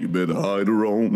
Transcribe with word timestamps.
You 0.00 0.08
better 0.08 0.32
hide 0.32 0.66
around. 0.66 1.14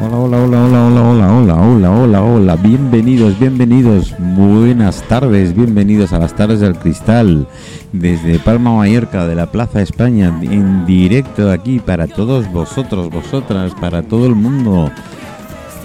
Hola, 0.00 0.16
hola, 0.18 0.38
hola, 0.42 0.58
hola, 0.58 0.82
hola, 0.82 1.02
hola, 1.04 1.32
hola, 1.32 1.54
hola, 1.54 1.90
hola, 1.92 2.22
hola. 2.22 2.56
Bienvenidos, 2.56 3.38
bienvenidos. 3.38 4.12
Buenas 4.18 5.02
tardes, 5.02 5.54
bienvenidos 5.54 6.12
a 6.12 6.18
las 6.18 6.34
tardes 6.34 6.58
del 6.58 6.74
cristal. 6.74 7.46
Desde 7.92 8.40
Palma 8.40 8.74
Mallorca, 8.74 9.24
de 9.24 9.36
la 9.36 9.52
Plaza 9.52 9.82
España, 9.82 10.36
en 10.42 10.84
directo 10.84 11.48
aquí 11.52 11.78
para 11.78 12.08
todos 12.08 12.50
vosotros, 12.50 13.08
vosotras, 13.08 13.72
para 13.80 14.02
todo 14.02 14.26
el 14.26 14.34
mundo. 14.34 14.90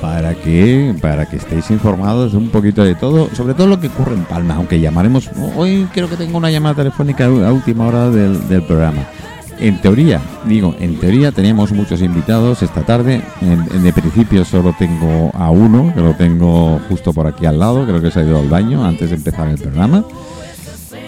Para 0.01 0.33
que, 0.33 0.96
para 1.04 1.29
que 1.29 1.36
estéis 1.36 1.69
informados 1.69 2.33
un 2.33 2.50
poquito 2.50 2.83
de 2.83 2.96
todo, 2.96 3.29
sobre 3.36 3.54
todo 3.54 3.68
lo 3.68 3.79
que 3.79 3.89
ocurre 3.89 4.15
en 4.15 4.24
Palma, 4.24 4.56
aunque 4.56 4.79
llamaremos, 4.79 5.29
hoy 5.56 5.88
creo 5.93 6.10
que 6.10 6.18
tengo 6.18 6.39
una 6.39 6.50
llamada 6.50 6.74
telefónica 6.74 7.25
a 7.25 7.54
última 7.54 7.86
hora 7.86 8.10
del 8.10 8.64
programa. 8.64 9.06
En 9.61 9.79
teoría, 9.79 10.20
digo, 10.46 10.75
en 10.79 11.00
teoría 11.00 11.32
teníamos 11.32 11.71
muchos 11.71 12.01
invitados 12.01 12.64
esta 12.64 12.82
tarde. 12.82 13.21
En, 13.42 13.65
en 13.74 13.84
de 13.84 13.93
principio 13.93 14.43
solo 14.43 14.75
tengo 14.78 15.32
a 15.34 15.51
uno, 15.51 15.93
que 15.93 16.01
lo 16.01 16.14
tengo 16.15 16.79
justo 16.89 17.14
por 17.14 17.28
aquí 17.28 17.46
al 17.46 17.60
lado, 17.60 17.86
creo 17.86 18.01
que 18.01 18.11
se 18.11 18.20
ha 18.20 18.24
ido 18.24 18.39
al 18.39 18.50
baño 18.50 18.84
antes 18.84 19.11
de 19.11 19.15
empezar 19.18 19.47
el 19.47 19.57
programa. 19.60 20.04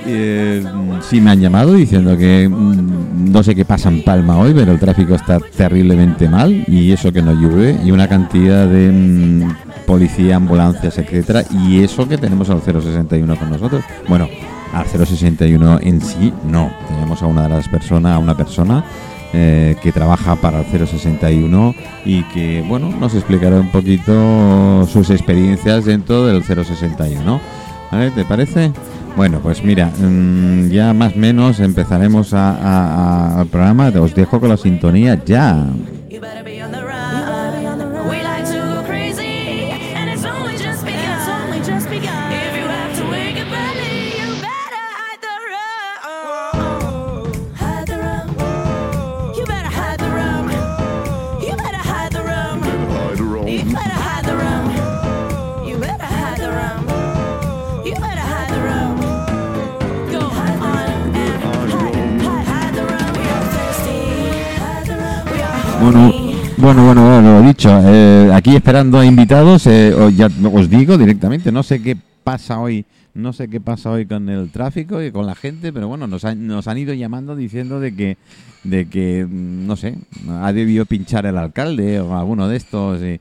Eh, 0.06 0.64
sí 1.02 1.22
me 1.22 1.32
han 1.32 1.40
llamado 1.40 1.74
diciendo 1.74 2.18
que 2.18 2.50
mm, 2.50 3.32
no 3.32 3.42
sé 3.42 3.56
qué 3.56 3.64
pasa 3.64 3.90
en 3.90 4.04
Palma 4.04 4.38
hoy, 4.38 4.54
pero 4.54 4.72
el 4.74 4.80
tráfico 4.80 5.16
está 5.16 5.40
terriblemente 5.40 6.28
mal 6.28 6.64
y 6.68 6.92
eso 6.92 7.12
que 7.12 7.22
no 7.22 7.34
llueve 7.34 7.80
y 7.84 7.92
una 7.92 8.08
cantidad 8.08 8.68
de 8.68 8.92
mm, 8.92 9.86
policía, 9.86 10.36
ambulancias, 10.36 10.98
etcétera 10.98 11.44
y 11.52 11.84
eso 11.84 12.08
que 12.08 12.18
tenemos 12.18 12.50
al 12.50 12.62
061 12.62 13.36
con 13.38 13.50
nosotros. 13.50 13.84
Bueno, 14.08 14.28
al 14.74 14.88
061 14.88 15.80
en 15.82 16.02
sí 16.02 16.34
no, 16.46 16.72
tenemos 16.88 17.22
a 17.22 17.28
una 17.28 17.44
de 17.44 17.50
las 17.50 17.68
personas, 17.68 18.16
a 18.16 18.20
una 18.20 18.36
persona 18.36 18.84
eh, 19.34 19.76
que 19.82 19.92
trabaja 19.92 20.36
para 20.36 20.62
el 20.62 20.66
061 20.66 21.74
y 22.06 22.24
que 22.26 22.64
bueno 22.68 22.90
nos 22.90 23.16
explicará 23.16 23.60
un 23.60 23.72
poquito 23.72 24.86
sus 24.86 25.10
experiencias 25.10 25.86
dentro 25.86 26.26
del 26.26 26.44
061. 26.44 27.42
¿Vale? 27.92 28.12
¿Te 28.12 28.26
parece? 28.26 28.72
Bueno, 29.16 29.40
pues 29.42 29.64
mira, 29.64 29.92
mm, 30.00 30.70
ya 30.70 30.94
más 30.94 31.16
o 31.16 31.20
menos 31.20 31.60
empezaremos 31.60 32.34
al 32.34 33.48
programa. 33.48 33.92
Os 34.00 34.16
dejo 34.16 34.40
con 34.40 34.50
la 34.50 34.58
sintonía 34.58 35.24
ya. 35.24 35.66
Bueno, 66.64 66.86
bueno, 66.86 67.04
bueno, 67.04 67.40
lo 67.40 67.42
dicho. 67.42 67.70
eh, 67.84 68.32
aquí 68.34 68.56
esperando 68.56 68.98
a 68.98 69.06
invitados, 69.06 69.68
eh, 69.68 69.94
ya 70.16 70.30
os 70.52 70.70
digo 70.70 70.98
directamente, 70.98 71.52
no 71.52 71.62
sé 71.62 71.82
qué 71.82 71.98
pasa 72.24 72.58
hoy, 72.58 72.86
no 73.14 73.32
sé 73.32 73.48
qué 73.48 73.62
pasa 73.62 73.92
hoy 73.92 74.06
con 74.06 74.28
el 74.28 74.50
tráfico 74.50 75.02
y 75.02 75.12
con 75.12 75.28
la 75.28 75.36
gente, 75.36 75.72
pero 75.72 75.88
bueno, 75.88 76.08
nos 76.08 76.26
han, 76.26 76.48
nos 76.48 76.68
han 76.68 76.80
ido 76.80 76.94
llamando 76.94 77.36
diciendo 77.36 77.80
de 77.80 77.96
que, 77.96 78.18
de 78.64 78.88
que, 78.88 79.26
mm, 79.26 79.68
no 79.68 79.76
sé, 79.76 79.98
ha 80.30 80.52
debido 80.52 80.86
pinchar 80.86 81.26
el 81.28 81.38
alcalde 81.38 82.00
o 82.00 82.18
alguno 82.18 82.48
de 82.48 82.58
estos 82.58 83.02
y, 83.02 83.20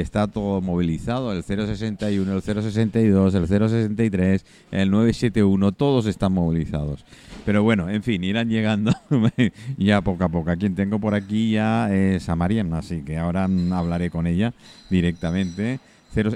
está 0.00 0.26
todo 0.26 0.60
movilizado, 0.60 1.32
el 1.32 1.44
061, 1.44 2.32
el 2.32 2.42
062, 2.42 3.34
el 3.34 3.46
063, 3.46 4.44
el 4.72 4.90
971, 4.90 5.72
todos 5.72 6.06
están 6.06 6.32
movilizados. 6.32 7.04
Pero 7.44 7.62
bueno, 7.62 7.88
en 7.88 8.02
fin, 8.02 8.24
irán 8.24 8.48
llegando 8.48 8.92
ya 9.78 10.00
poco 10.00 10.24
a 10.24 10.28
poco. 10.28 10.50
A 10.50 10.56
quien 10.56 10.74
tengo 10.74 10.98
por 10.98 11.14
aquí 11.14 11.52
ya 11.52 11.94
es 11.94 12.28
a 12.28 12.34
Mariam, 12.34 12.74
así 12.74 13.02
que 13.02 13.18
ahora 13.18 13.48
hablaré 13.72 14.10
con 14.10 14.26
ella 14.26 14.52
directamente. 14.90 15.78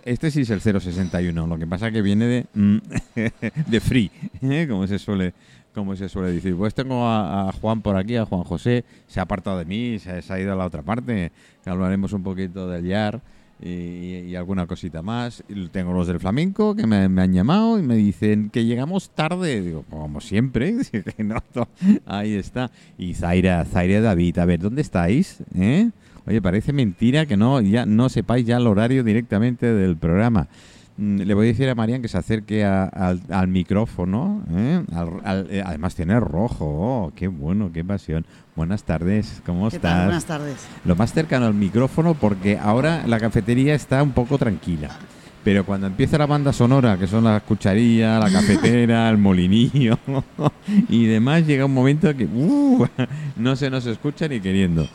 Este 0.05 0.31
sí 0.31 0.43
es 0.43 0.50
el 0.50 0.60
061, 0.60 1.47
lo 1.47 1.59
que 1.59 1.66
pasa 1.66 1.91
que 1.91 2.03
viene 2.03 2.27
de, 2.27 2.47
mm, 2.55 2.77
de 3.66 3.81
free, 3.81 4.10
¿eh? 4.43 4.66
como 4.69 4.87
se 4.87 4.99
suele 4.99 5.33
como 5.75 5.97
se 5.97 6.09
suele 6.09 6.33
decir. 6.33 6.55
Pues 6.55 6.75
tengo 6.75 7.06
a, 7.06 7.49
a 7.49 7.53
Juan 7.53 7.81
por 7.81 7.97
aquí, 7.97 8.16
a 8.16 8.27
Juan 8.27 8.44
José, 8.44 8.84
se 9.06 9.21
ha 9.21 9.22
apartado 9.22 9.59
de 9.59 9.65
mí, 9.65 9.99
se, 9.99 10.21
se 10.21 10.33
ha 10.33 10.38
ido 10.38 10.53
a 10.53 10.56
la 10.56 10.66
otra 10.66 10.83
parte, 10.83 11.33
hablaremos 11.65 12.12
un 12.12 12.22
poquito 12.22 12.69
del 12.69 12.84
YAR 12.84 13.21
y, 13.62 14.27
y 14.28 14.37
alguna 14.37 14.66
cosita 14.66 15.03
más. 15.03 15.43
Y 15.49 15.69
tengo 15.69 15.93
los 15.93 16.06
del 16.06 16.19
flamenco 16.21 16.75
que 16.75 16.87
me, 16.87 17.09
me 17.09 17.22
han 17.22 17.33
llamado 17.33 17.78
y 17.78 17.83
me 17.83 17.97
dicen 17.97 18.50
que 18.50 18.65
llegamos 18.65 19.10
tarde. 19.10 19.60
Digo, 19.60 19.84
como 19.89 20.21
siempre. 20.21 20.75
Ahí 22.06 22.34
está. 22.34 22.71
Y 22.99 23.15
Zaira, 23.15 23.65
Zaira 23.65 24.00
David, 24.00 24.39
a 24.39 24.44
ver, 24.44 24.60
¿dónde 24.60 24.83
estáis? 24.83 25.39
¿Eh? 25.54 25.91
Oye, 26.27 26.41
parece 26.41 26.72
mentira 26.72 27.27
que 27.27 27.37
no, 27.37 27.60
ya 27.60 27.84
no 27.87 28.09
sepáis 28.09 28.47
ya 28.47 28.56
el 28.56 28.66
horario 28.66 29.03
directamente 29.05 29.66
del 29.72 29.97
programa. 29.97 30.47
Mm, 30.97 31.22
Le 31.22 31.34
voy 31.34 31.47
a 31.47 31.49
decir 31.49 31.69
a 31.69 31.75
Marian 31.75 32.00
que 32.03 32.09
se 32.09 32.19
acerque 32.19 32.65
a- 32.65 32.84
al, 32.84 33.21
al 33.31 33.49
micrófono. 33.49 34.43
¿eh? 34.55 34.83
Al- 34.94 35.21
al- 35.25 35.47
eh, 35.50 35.62
además 35.65 35.94
tiene 35.94 36.21
rojo. 36.21 36.65
Oh, 36.66 37.12
qué 37.16 37.27
bueno, 37.28 37.71
qué 37.72 37.84
pasión. 37.84 38.25
Buenas 38.55 38.84
tardes, 38.84 39.43
¿cómo 39.47 39.69
¿Qué 39.71 39.77
estás? 39.77 39.93
tal? 39.93 40.05
Buenas 40.06 40.25
tardes. 40.27 40.56
lo 40.84 40.94
más 40.94 41.12
cercano 41.12 41.47
al 41.47 41.55
micrófono 41.55 42.15
porque 42.15 42.59
ahora 42.59 43.04
la 43.06 43.19
cafetería 43.19 43.75
está 43.75 44.03
un 44.03 44.12
poco 44.12 44.39
tranquila. 44.39 44.91
Pero 45.43 45.65
cuando 45.66 45.89
empieza 45.89 46.19
la 46.19 46.27
banda 46.27 46.53
sonora, 46.53 46.97
que 46.97 47.09
son 47.09 47.25
las 47.25 47.43
cucharillas, 47.43 48.22
la 48.22 48.31
cafetera, 48.31 49.09
el 49.10 49.19
molinillo 49.19 49.99
y 50.89 51.06
demás, 51.06 51.44
llega 51.47 51.65
un 51.65 51.75
momento 51.75 52.15
que 52.16 52.27
uh, 52.27 52.87
no 53.37 53.56
se 53.56 53.69
nos 53.71 53.87
escucha 53.87 54.28
ni 54.28 54.39
queriendo. 54.39 54.87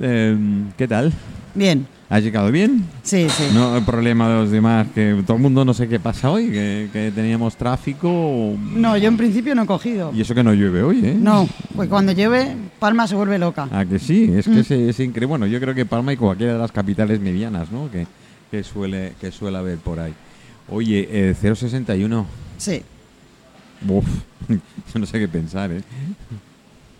Eh, 0.00 0.36
¿Qué 0.76 0.88
tal? 0.88 1.12
Bien, 1.54 1.86
¿Has 2.08 2.22
llegado 2.22 2.50
bien? 2.50 2.84
sí, 3.02 3.26
sí. 3.28 3.44
No 3.54 3.76
el 3.76 3.84
problema 3.84 4.28
de 4.28 4.34
los 4.36 4.50
demás, 4.50 4.86
que 4.94 5.22
todo 5.26 5.36
el 5.36 5.42
mundo 5.42 5.64
no 5.64 5.74
sé 5.74 5.86
qué 5.88 5.98
pasa 6.00 6.30
hoy, 6.30 6.50
que, 6.50 6.88
que 6.92 7.10
teníamos 7.14 7.56
tráfico 7.56 8.54
No, 8.74 8.96
yo 8.96 9.08
en 9.08 9.16
principio 9.16 9.54
no 9.54 9.62
he 9.62 9.66
cogido. 9.66 10.12
y 10.14 10.20
eso 10.22 10.34
que 10.34 10.42
no 10.42 10.52
llueve 10.54 10.82
hoy, 10.82 11.00
¿eh? 11.04 11.16
No, 11.18 11.48
pues 11.76 11.88
cuando 11.88 12.12
llueve, 12.12 12.54
Palma 12.78 13.06
se 13.06 13.14
vuelve 13.14 13.38
loca. 13.38 13.68
Ah, 13.70 13.84
que 13.84 13.98
sí, 13.98 14.30
es 14.34 14.46
que 14.46 14.50
Mm. 14.52 14.58
es, 14.58 14.70
es 14.70 15.00
increíble. 15.00 15.26
Bueno, 15.26 15.46
yo 15.46 15.60
creo 15.60 15.74
que 15.74 15.84
Palma 15.86 16.12
y 16.12 16.16
cualquiera 16.16 16.54
de 16.54 16.58
las 16.58 16.72
capitales 16.72 17.20
medianas, 17.20 17.70
¿no? 17.70 17.90
Que, 17.90 18.06
que 18.50 18.62
suele 18.62 19.12
que 19.20 19.30
suele 19.30 19.58
haber 19.58 19.78
por 19.78 20.00
ahí. 20.00 20.12
Oye, 20.68 21.08
eh, 21.10 21.34
061. 21.34 22.26
Sí. 22.58 22.82
Uf, 23.88 24.06
yo 24.48 25.00
no 25.00 25.06
sé 25.06 25.18
qué 25.18 25.28
pensar, 25.28 25.70
¿eh? 25.72 25.82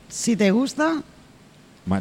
Si 0.08 0.36
te 0.36 0.50
gusta, 0.50 1.02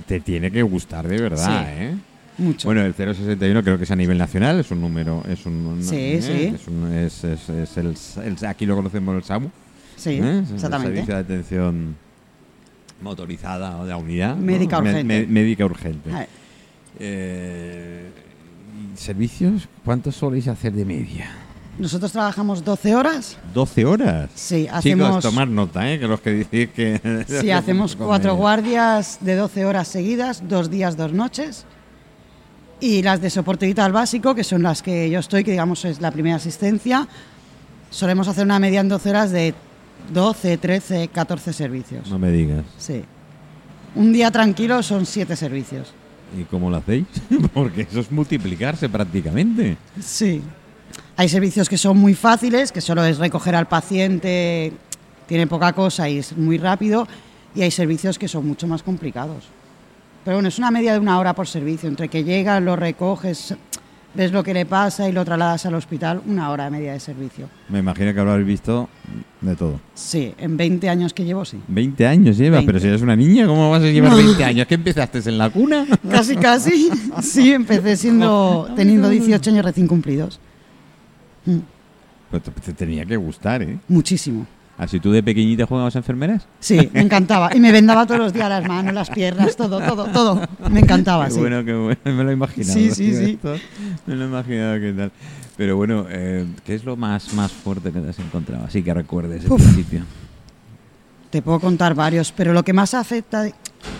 Te 0.05 0.19
tiene 0.19 0.51
que 0.51 0.61
gustar 0.63 1.07
de 1.07 1.17
verdad, 1.21 1.65
Sí. 1.65 1.71
¿eh? 1.83 1.95
mucho. 2.37 2.67
Bueno, 2.67 2.81
el 2.81 2.93
061 2.93 3.63
creo 3.63 3.77
que 3.77 3.83
es 3.83 3.91
a 3.91 3.95
nivel 3.95 4.17
nacional, 4.17 4.59
es 4.59 4.71
un 4.71 4.81
número, 4.81 5.23
es 5.27 5.45
un... 5.45 5.79
Sí, 5.81 5.95
¿eh? 5.95 6.21
sí. 6.21 6.55
Es, 6.55 6.67
un- 6.67 6.91
es- 6.93 7.23
es- 7.23 7.49
es 7.49 7.77
el, 7.77 7.95
el- 8.23 8.45
aquí 8.47 8.65
lo 8.65 8.75
conocemos 8.75 9.15
el 9.15 9.23
SAMU, 9.23 9.49
sí, 9.95 10.11
¿eh? 10.11 10.19
El 10.19 10.53
exactamente. 10.55 10.93
Servicio 10.93 11.13
de 11.15 11.19
Atención 11.19 11.95
Motorizada 13.01 13.77
o 13.79 13.83
de 13.85 13.89
la 13.89 13.97
unidad. 13.97 14.35
Médica 14.35 14.79
urgente. 14.79 15.03
me- 15.03 15.25
médica 15.25 15.65
urgente. 15.65 16.11
Ay, 16.13 16.25
Eh, 16.99 18.09
¿y 18.93 18.97
¿Servicios? 18.97 19.67
¿Cuántos 19.83 20.15
soléis 20.15 20.47
hacer 20.47 20.73
de 20.73 20.85
media? 20.85 21.31
Nosotros 21.77 22.11
trabajamos 22.11 22.63
12 22.63 22.95
horas. 22.95 23.37
12 23.53 23.85
horas. 23.85 24.29
Sí, 24.35 24.63
Chicos, 24.63 24.77
hacemos, 24.77 25.23
tomar 25.23 25.47
nota, 25.47 25.91
¿eh? 25.91 25.99
Que 25.99 26.07
los 26.07 26.19
que 26.21 26.31
decís 26.31 26.69
que... 26.69 27.25
sí, 27.41 27.49
hacemos 27.51 27.95
cuatro 27.97 28.35
guardias 28.35 29.19
de 29.21 29.35
12 29.35 29.65
horas 29.65 29.87
seguidas, 29.87 30.43
dos 30.47 30.69
días, 30.69 30.97
dos 30.97 31.13
noches. 31.13 31.65
Y 32.79 33.03
las 33.03 33.21
de 33.21 33.29
soporte 33.29 33.65
vital 33.65 33.91
básico, 33.91 34.35
que 34.35 34.43
son 34.43 34.63
las 34.63 34.81
que 34.81 35.09
yo 35.09 35.19
estoy, 35.19 35.43
que 35.43 35.51
digamos 35.51 35.85
es 35.85 36.01
la 36.01 36.11
primera 36.11 36.35
asistencia, 36.35 37.07
solemos 37.89 38.27
hacer 38.27 38.43
una 38.43 38.59
media 38.59 38.81
en 38.81 38.89
12 38.89 39.09
horas 39.09 39.31
de 39.31 39.53
12, 40.13 40.57
13, 40.57 41.07
14 41.07 41.53
servicios. 41.53 42.09
No 42.09 42.19
me 42.19 42.31
digas. 42.31 42.65
Sí. 42.77 43.03
Un 43.95 44.11
día 44.11 44.31
tranquilo 44.31 44.81
son 44.83 45.05
7 45.05 45.35
servicios. 45.35 45.93
¿Y 46.39 46.43
cómo 46.45 46.69
lo 46.69 46.77
hacéis? 46.77 47.05
Porque 47.53 47.81
eso 47.81 47.99
es 47.99 48.11
multiplicarse 48.11 48.89
prácticamente. 48.89 49.77
Sí. 49.99 50.41
Hay 51.17 51.29
servicios 51.29 51.69
que 51.69 51.77
son 51.77 51.97
muy 51.97 52.13
fáciles, 52.13 52.71
que 52.71 52.81
solo 52.81 53.03
es 53.03 53.17
recoger 53.17 53.55
al 53.55 53.67
paciente, 53.67 54.71
tiene 55.27 55.47
poca 55.47 55.73
cosa 55.73 56.09
y 56.09 56.17
es 56.19 56.35
muy 56.37 56.57
rápido, 56.57 57.07
y 57.53 57.61
hay 57.61 57.71
servicios 57.71 58.17
que 58.17 58.27
son 58.27 58.47
mucho 58.47 58.67
más 58.67 58.81
complicados. 58.81 59.45
Pero 60.23 60.37
bueno, 60.37 60.49
es 60.49 60.57
una 60.57 60.71
media 60.71 60.93
de 60.93 60.99
una 60.99 61.19
hora 61.19 61.33
por 61.33 61.47
servicio, 61.47 61.89
entre 61.89 62.07
que 62.07 62.23
llegas, 62.23 62.61
lo 62.61 62.75
recoges, 62.75 63.55
ves 64.13 64.31
lo 64.31 64.43
que 64.43 64.53
le 64.53 64.65
pasa 64.65 65.07
y 65.09 65.11
lo 65.11 65.23
trasladas 65.25 65.65
al 65.65 65.75
hospital, 65.75 66.21
una 66.27 66.49
hora 66.49 66.67
y 66.67 66.71
media 66.71 66.93
de 66.93 66.99
servicio. 66.99 67.49
Me 67.69 67.79
imagino 67.79 68.13
que 68.13 68.19
habrás 68.19 68.43
visto 68.45 68.87
de 69.41 69.55
todo. 69.55 69.79
Sí, 69.95 70.33
en 70.37 70.57
20 70.57 70.89
años 70.89 71.13
que 71.13 71.23
llevo, 71.25 71.43
sí. 71.45 71.57
20 71.67 72.07
años 72.07 72.37
llevas, 72.37 72.59
20. 72.59 72.65
pero 72.67 72.79
si 72.79 72.87
eres 72.87 73.01
una 73.01 73.15
niña, 73.15 73.47
¿cómo 73.47 73.69
vas 73.71 73.81
a 73.83 73.87
llevar 73.87 74.11
No. 74.11 74.17
20 74.17 74.43
años? 74.43 74.67
¿Qué 74.67 74.75
empezaste 74.75 75.19
en 75.27 75.37
la 75.37 75.49
cuna? 75.49 75.85
Casi, 76.09 76.35
casi. 76.35 76.89
Sí, 77.21 77.51
empecé 77.51 77.97
siendo 77.97 78.69
teniendo 78.75 79.09
18 79.09 79.49
años 79.49 79.65
recién 79.65 79.87
cumplidos. 79.87 80.39
Mm, 81.45 81.57
Pues 82.29 82.43
te, 82.43 82.51
te 82.51 82.73
tenía 82.73 83.05
que 83.05 83.17
gustar, 83.17 83.61
¿eh? 83.61 83.77
Muchísimo. 83.87 84.45
Así 84.77 84.99
tú 84.99 85.11
de 85.11 85.21
pequeñita 85.21 85.65
jugabas 85.67 85.95
a 85.95 85.99
enfermeras. 85.99 86.47
Sí, 86.59 86.89
me 86.93 87.01
encantaba. 87.01 87.55
Y 87.55 87.59
me 87.59 87.71
vendaba 87.71 88.05
todos 88.07 88.19
los 88.19 88.33
días 88.33 88.49
las 88.49 88.67
manos, 88.67 88.93
las 88.93 89.09
piernas, 89.11 89.55
todo, 89.55 89.79
todo, 89.79 90.05
todo. 90.05 90.41
Me 90.71 90.79
encantaba, 90.79 91.25
Qué 91.25 91.31
sí. 91.31 91.39
bueno, 91.39 91.63
qué 91.63 91.73
bueno. 91.73 91.99
Me 92.05 92.23
lo 92.23 92.29
he 92.31 92.33
imaginado. 92.33 92.73
Sí, 92.73 92.89
sí, 92.89 93.13
sí. 93.15 93.31
Esto, 93.33 93.55
Me 94.07 94.15
lo 94.15 94.23
he 94.23 94.27
imaginado 94.27 94.79
qué 94.79 94.93
tal. 94.93 95.11
Pero 95.57 95.75
bueno, 95.77 96.07
eh, 96.09 96.47
¿qué 96.65 96.73
es 96.73 96.83
lo 96.83 96.95
más, 96.95 97.31
más 97.33 97.51
fuerte 97.51 97.91
que 97.91 97.99
te 97.99 98.09
has 98.09 98.17
encontrado? 98.19 98.65
Así 98.65 98.81
que 98.81 98.91
recuerdes 98.93 99.43
el 99.45 99.51
Uf. 99.51 99.61
principio. 99.61 100.01
Te 101.29 101.41
puedo 101.43 101.59
contar 101.59 101.93
varios, 101.93 102.31
pero 102.31 102.51
lo 102.51 102.63
que 102.63 102.73
más 102.73 102.93
afecta 102.95 103.45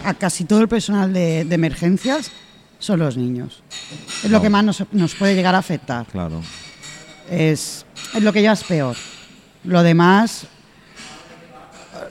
a 0.04 0.14
casi 0.16 0.46
todo 0.46 0.62
el 0.62 0.68
personal 0.68 1.14
de, 1.14 1.46
de 1.46 1.56
emergencias 1.56 2.32
son 2.80 3.00
los 3.00 3.18
niños. 3.18 3.62
Es 4.24 4.32
lo 4.32 4.38
Wow. 4.38 4.44
que 4.44 4.50
más 4.50 4.64
nos, 4.66 4.84
nos 4.94 5.14
puede 5.14 5.36
llegar 5.36 5.54
a 5.54 5.60
afectar. 5.60 6.08
Claro. 6.08 6.42
Es, 7.32 7.86
es 8.14 8.24
lo 8.24 8.34
que 8.34 8.42
ya 8.42 8.52
es 8.52 8.64
peor. 8.64 8.96
Lo 9.64 9.82
demás, 9.84 10.48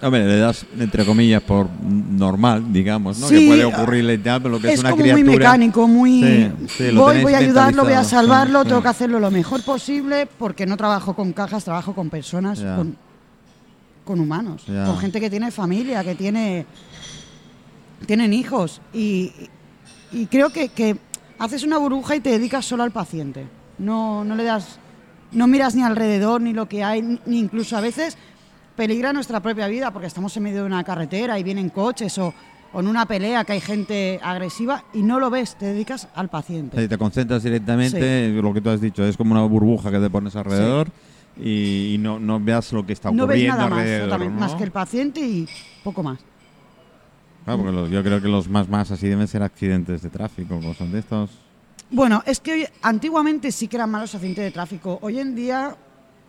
Hombre, 0.02 0.24
le 0.24 0.38
das, 0.38 0.64
entre 0.78 1.04
comillas, 1.04 1.42
por 1.42 1.68
normal, 1.82 2.72
digamos, 2.72 3.18
¿no? 3.18 3.28
Sí, 3.28 3.40
que 3.40 3.46
puede 3.48 3.64
ocurrirle 3.66 4.14
y 4.14 4.18
tal, 4.18 4.40
pero 4.40 4.54
lo 4.54 4.60
que 4.60 4.68
es, 4.68 4.74
es 4.74 4.80
una 4.80 4.90
como 4.90 5.02
criatura... 5.02 5.24
muy 5.26 5.36
mecánico, 5.36 5.86
muy... 5.88 6.22
Sí, 6.22 6.52
sí, 6.68 6.90
lo 6.92 7.02
voy, 7.02 7.20
voy 7.22 7.34
a 7.34 7.38
ayudarlo, 7.38 7.84
voy 7.84 7.92
a 7.92 8.04
salvarlo, 8.04 8.64
tengo 8.64 8.80
que 8.80 8.88
hacerlo 8.88 9.20
lo 9.20 9.30
mejor 9.30 9.62
posible 9.62 10.26
porque 10.38 10.64
no 10.64 10.78
trabajo 10.78 11.14
con 11.14 11.34
cajas, 11.34 11.64
trabajo 11.64 11.94
con 11.94 12.08
personas, 12.08 12.60
con, 12.60 12.96
con 14.04 14.20
humanos, 14.20 14.64
Ya. 14.66 14.86
con 14.86 14.96
gente 14.98 15.20
que 15.20 15.28
tiene 15.28 15.50
familia, 15.50 16.02
que 16.02 16.14
tiene 16.14 16.64
tienen 18.06 18.32
hijos 18.32 18.80
y, 18.94 19.30
y 20.12 20.24
creo 20.26 20.48
que, 20.50 20.70
que 20.70 20.96
haces 21.38 21.62
una 21.62 21.76
burbuja 21.76 22.16
y 22.16 22.20
te 22.20 22.30
dedicas 22.30 22.64
solo 22.64 22.82
al 22.84 22.90
paciente. 22.90 23.46
No, 23.76 24.24
no 24.24 24.34
le 24.34 24.44
das, 24.44 24.78
no 25.32 25.46
miras 25.46 25.74
ni 25.74 25.82
alrededor 25.82 26.40
ni 26.40 26.52
lo 26.52 26.68
que 26.68 26.82
hay, 26.84 27.18
ni 27.26 27.38
incluso 27.38 27.76
a 27.76 27.80
veces 27.80 28.16
peligra 28.76 29.12
nuestra 29.12 29.40
propia 29.40 29.68
vida 29.68 29.90
porque 29.92 30.06
estamos 30.06 30.36
en 30.36 30.42
medio 30.44 30.60
de 30.60 30.66
una 30.66 30.82
carretera 30.84 31.38
y 31.38 31.42
vienen 31.42 31.68
coches 31.68 32.16
o, 32.18 32.32
o 32.72 32.80
en 32.80 32.86
una 32.86 33.04
pelea 33.06 33.44
que 33.44 33.52
hay 33.52 33.60
gente 33.60 34.18
agresiva 34.22 34.84
y 34.94 35.02
no 35.02 35.20
lo 35.20 35.28
ves, 35.30 35.56
te 35.56 35.66
dedicas 35.66 36.08
al 36.14 36.28
paciente. 36.28 36.80
Sí, 36.80 36.88
te 36.88 36.96
concentras 36.98 37.42
directamente, 37.42 38.28
lo 38.30 38.52
que 38.54 38.60
tú 38.60 38.70
has 38.70 38.80
dicho, 38.80 39.04
es 39.04 39.16
como 39.16 39.32
una 39.32 39.42
burbuja 39.44 39.90
que 39.90 39.98
te 39.98 40.08
pones 40.10 40.34
alrededor 40.36 40.88
y, 41.36 41.94
y 41.94 41.98
no, 41.98 42.18
no 42.18 42.40
veas 42.40 42.72
lo 42.72 42.84
que 42.86 42.92
está 42.92 43.10
No 43.10 43.26
ves 43.26 43.36
ocurriendo 43.36 43.56
nada 43.56 43.68
más, 43.68 43.78
alrededor. 43.80 44.06
totalmente, 44.08 44.34
¿no? 44.34 44.40
más 44.40 44.54
que 44.54 44.64
el 44.64 44.70
paciente 44.70 45.20
y 45.20 45.48
poco 45.84 46.02
más. 46.02 46.18
Claro, 47.44 47.58
porque 47.62 47.72
los- 47.76 47.90
yo 47.90 48.02
creo 48.02 48.20
que 48.20 48.28
los 48.28 48.48
más 48.48 48.68
más 48.68 48.90
así 48.90 49.08
deben 49.08 49.26
ser 49.28 49.42
accidentes 49.42 50.02
de 50.02 50.10
tráfico, 50.10 50.60
cosas 50.60 50.90
de 50.92 50.98
estos. 50.98 51.30
Bueno, 51.90 52.22
es 52.26 52.40
que 52.40 52.52
hoy- 52.52 52.66
antiguamente 52.82 53.50
sí 53.52 53.66
que 53.68 53.76
eran 53.76 53.90
malos 53.90 54.14
accidentes 54.14 54.44
de 54.44 54.50
tráfico. 54.50 54.98
Hoy 55.02 55.18
en 55.18 55.34
día 55.34 55.76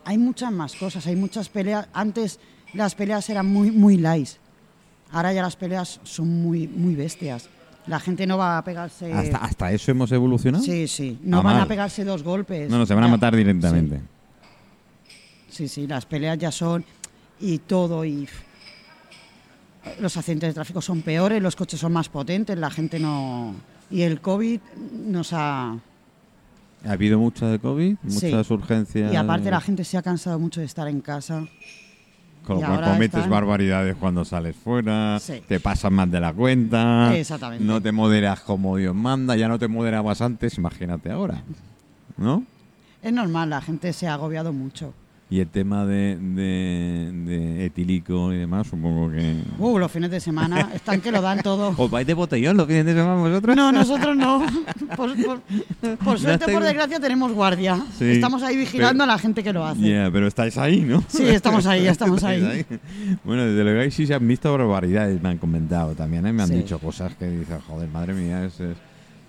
hay 0.06 0.18
muchas 0.18 0.52
más 0.52 0.76
cosas, 0.76 1.06
hay 1.06 1.16
muchas 1.16 1.50
peleas. 1.50 1.88
Antes 1.94 2.40
las 2.74 2.96
peleas 2.96 3.30
eran 3.30 3.46
muy, 3.48 3.70
muy 3.72 3.98
light. 3.98 4.30
Ahora 5.12 5.34
ya 5.34 5.42
las 5.44 5.56
peleas 5.56 6.00
son 6.04 6.30
muy, 6.42 6.68
muy 6.68 6.96
bestias. 6.96 7.50
La 7.88 8.00
gente 8.00 8.26
no 8.26 8.38
va 8.38 8.58
a 8.58 8.64
pegarse. 8.64 9.12
¿Hasta, 9.12 9.38
hasta 9.38 9.72
eso 9.72 9.92
hemos 9.92 10.12
evolucionado? 10.12 10.64
Sí, 10.64 10.88
sí. 10.88 11.20
No 11.24 11.40
Ah, 11.40 11.42
van 11.42 11.54
mal. 11.56 11.64
a 11.64 11.68
pegarse 11.68 12.04
dos 12.06 12.24
golpes. 12.24 12.70
No, 12.70 12.78
no, 12.78 12.86
se 12.86 12.94
van 12.94 13.04
a 13.04 13.08
Ya. 13.08 13.12
matar 13.12 13.36
directamente. 13.36 14.00
Sí, 15.50 15.68
sí, 15.68 15.86
las 15.86 16.06
peleas 16.06 16.38
ya 16.38 16.52
son 16.52 16.86
y 17.40 17.58
todo 17.60 18.06
y 18.06 18.28
los 20.00 20.16
accidentes 20.16 20.50
de 20.50 20.54
tráfico 20.54 20.82
son 20.82 21.02
peores, 21.02 21.42
los 21.42 21.56
coches 21.56 21.80
son 21.80 21.92
más 21.92 22.08
potentes, 22.08 22.58
la 22.58 22.70
gente 22.70 23.00
no 23.00 23.54
y 23.92 24.02
el 24.04 24.22
COVID 24.22 24.60
nos 25.08 25.34
ha 25.34 25.78
Ha 26.84 26.92
habido 26.94 27.20
mucha 27.20 27.48
de 27.48 27.60
COVID, 27.60 27.96
Sí. 28.08 28.26
muchas 28.26 28.50
urgencias. 28.50 29.14
y 29.14 29.16
aparte 29.16 29.52
la 29.52 29.62
gente 29.62 29.84
se 29.84 29.98
ha 29.98 30.02
cansado 30.02 30.40
mucho 30.40 30.62
de 30.62 30.66
estar 30.66 30.88
en 30.88 31.00
casa. 31.02 31.46
Con 32.44 32.60
lo 32.60 32.66
cual 32.66 32.84
cometes 32.84 33.14
están- 33.20 33.30
barbaridades 33.30 33.96
cuando 33.98 34.26
sales 34.26 34.56
fuera, 34.56 35.20
Sí. 35.20 35.44
te 35.48 35.60
pasas 35.60 35.92
más 35.92 36.10
de 36.10 36.20
la 36.20 36.34
cuenta, 36.34 37.16
Exactamente. 37.16 37.64
no 37.64 37.80
te 37.80 37.92
moderas 37.92 38.40
como 38.40 38.78
Dios 38.78 38.96
manda, 38.96 39.36
ya 39.36 39.48
no 39.48 39.60
te 39.60 39.68
moderabas 39.68 40.22
antes, 40.22 40.58
imagínate 40.58 41.12
ahora, 41.12 41.44
¿no? 42.18 42.44
Es 43.04 43.14
normal, 43.14 43.52
la 43.52 43.62
gente 43.62 43.94
se 43.94 44.08
ha 44.08 44.16
agobiado 44.16 44.52
mucho. 44.52 44.92
Y 45.32 45.40
el 45.40 45.48
tema 45.48 45.86
de, 45.86 46.18
de, 46.18 47.10
de 47.26 47.66
etílico 47.66 48.34
y 48.34 48.38
demás, 48.38 48.68
supongo 48.68 49.10
que... 49.10 49.38
Uh, 49.60 49.80
los 49.80 49.90
fines 49.90 50.12
de 50.12 50.20
semana 50.20 50.72
están 50.76 51.00
que 51.00 51.10
lo 51.10 51.22
dan 51.22 51.42
todo. 51.42 51.74
¿Os 51.78 51.90
vais 51.90 52.06
de 52.06 52.14
botellón 52.14 52.58
los 52.58 52.68
fines 52.68 52.84
de 52.86 52.94
semana 52.94 53.16
vosotros? 53.16 53.56
No, 53.56 53.72
nosotros 53.72 54.18
no. 54.18 54.46
Por, 54.98 55.16
por- 55.24 55.40
por 56.04 56.20
suerte, 56.20 56.52
por 56.52 56.62
desgracia, 56.64 57.00
tenemos 57.00 57.32
guardia. 57.32 57.82
Sí, 57.98 58.10
estamos 58.12 58.44
ahí 58.44 58.58
vigilando 58.58 59.06
a 59.06 59.08
la 59.08 59.18
gente 59.18 59.42
que 59.42 59.54
lo 59.54 59.66
hace. 59.66 59.80
Ya, 59.90 60.10
pero 60.12 60.28
estáis 60.28 60.58
ahí, 60.58 60.82
¿no? 60.82 61.02
Sí, 61.08 61.24
estamos 61.30 61.66
ahí, 61.66 61.84
ya 61.86 61.92
estamos 61.92 62.22
ahí. 62.26 62.66
Bueno, 63.24 63.46
desde 63.46 63.64
luego 63.64 63.80
ahí 63.84 63.92
sí 63.92 64.06
se 64.06 64.14
han 64.14 64.28
visto 64.28 64.52
barbaridades, 64.52 65.22
me 65.24 65.30
han 65.30 65.38
comentado 65.38 65.94
también, 65.96 66.26
¿eh? 66.28 66.34
me 66.34 66.44
han 66.44 66.50
Sí. 66.50 66.56
dicho 66.56 66.78
cosas 66.78 67.16
que 67.16 67.30
dicen, 67.30 67.60
joder, 67.70 67.88
madre 67.88 68.14
mía, 68.14 68.44
es, 68.44 68.60
es, 68.60 68.76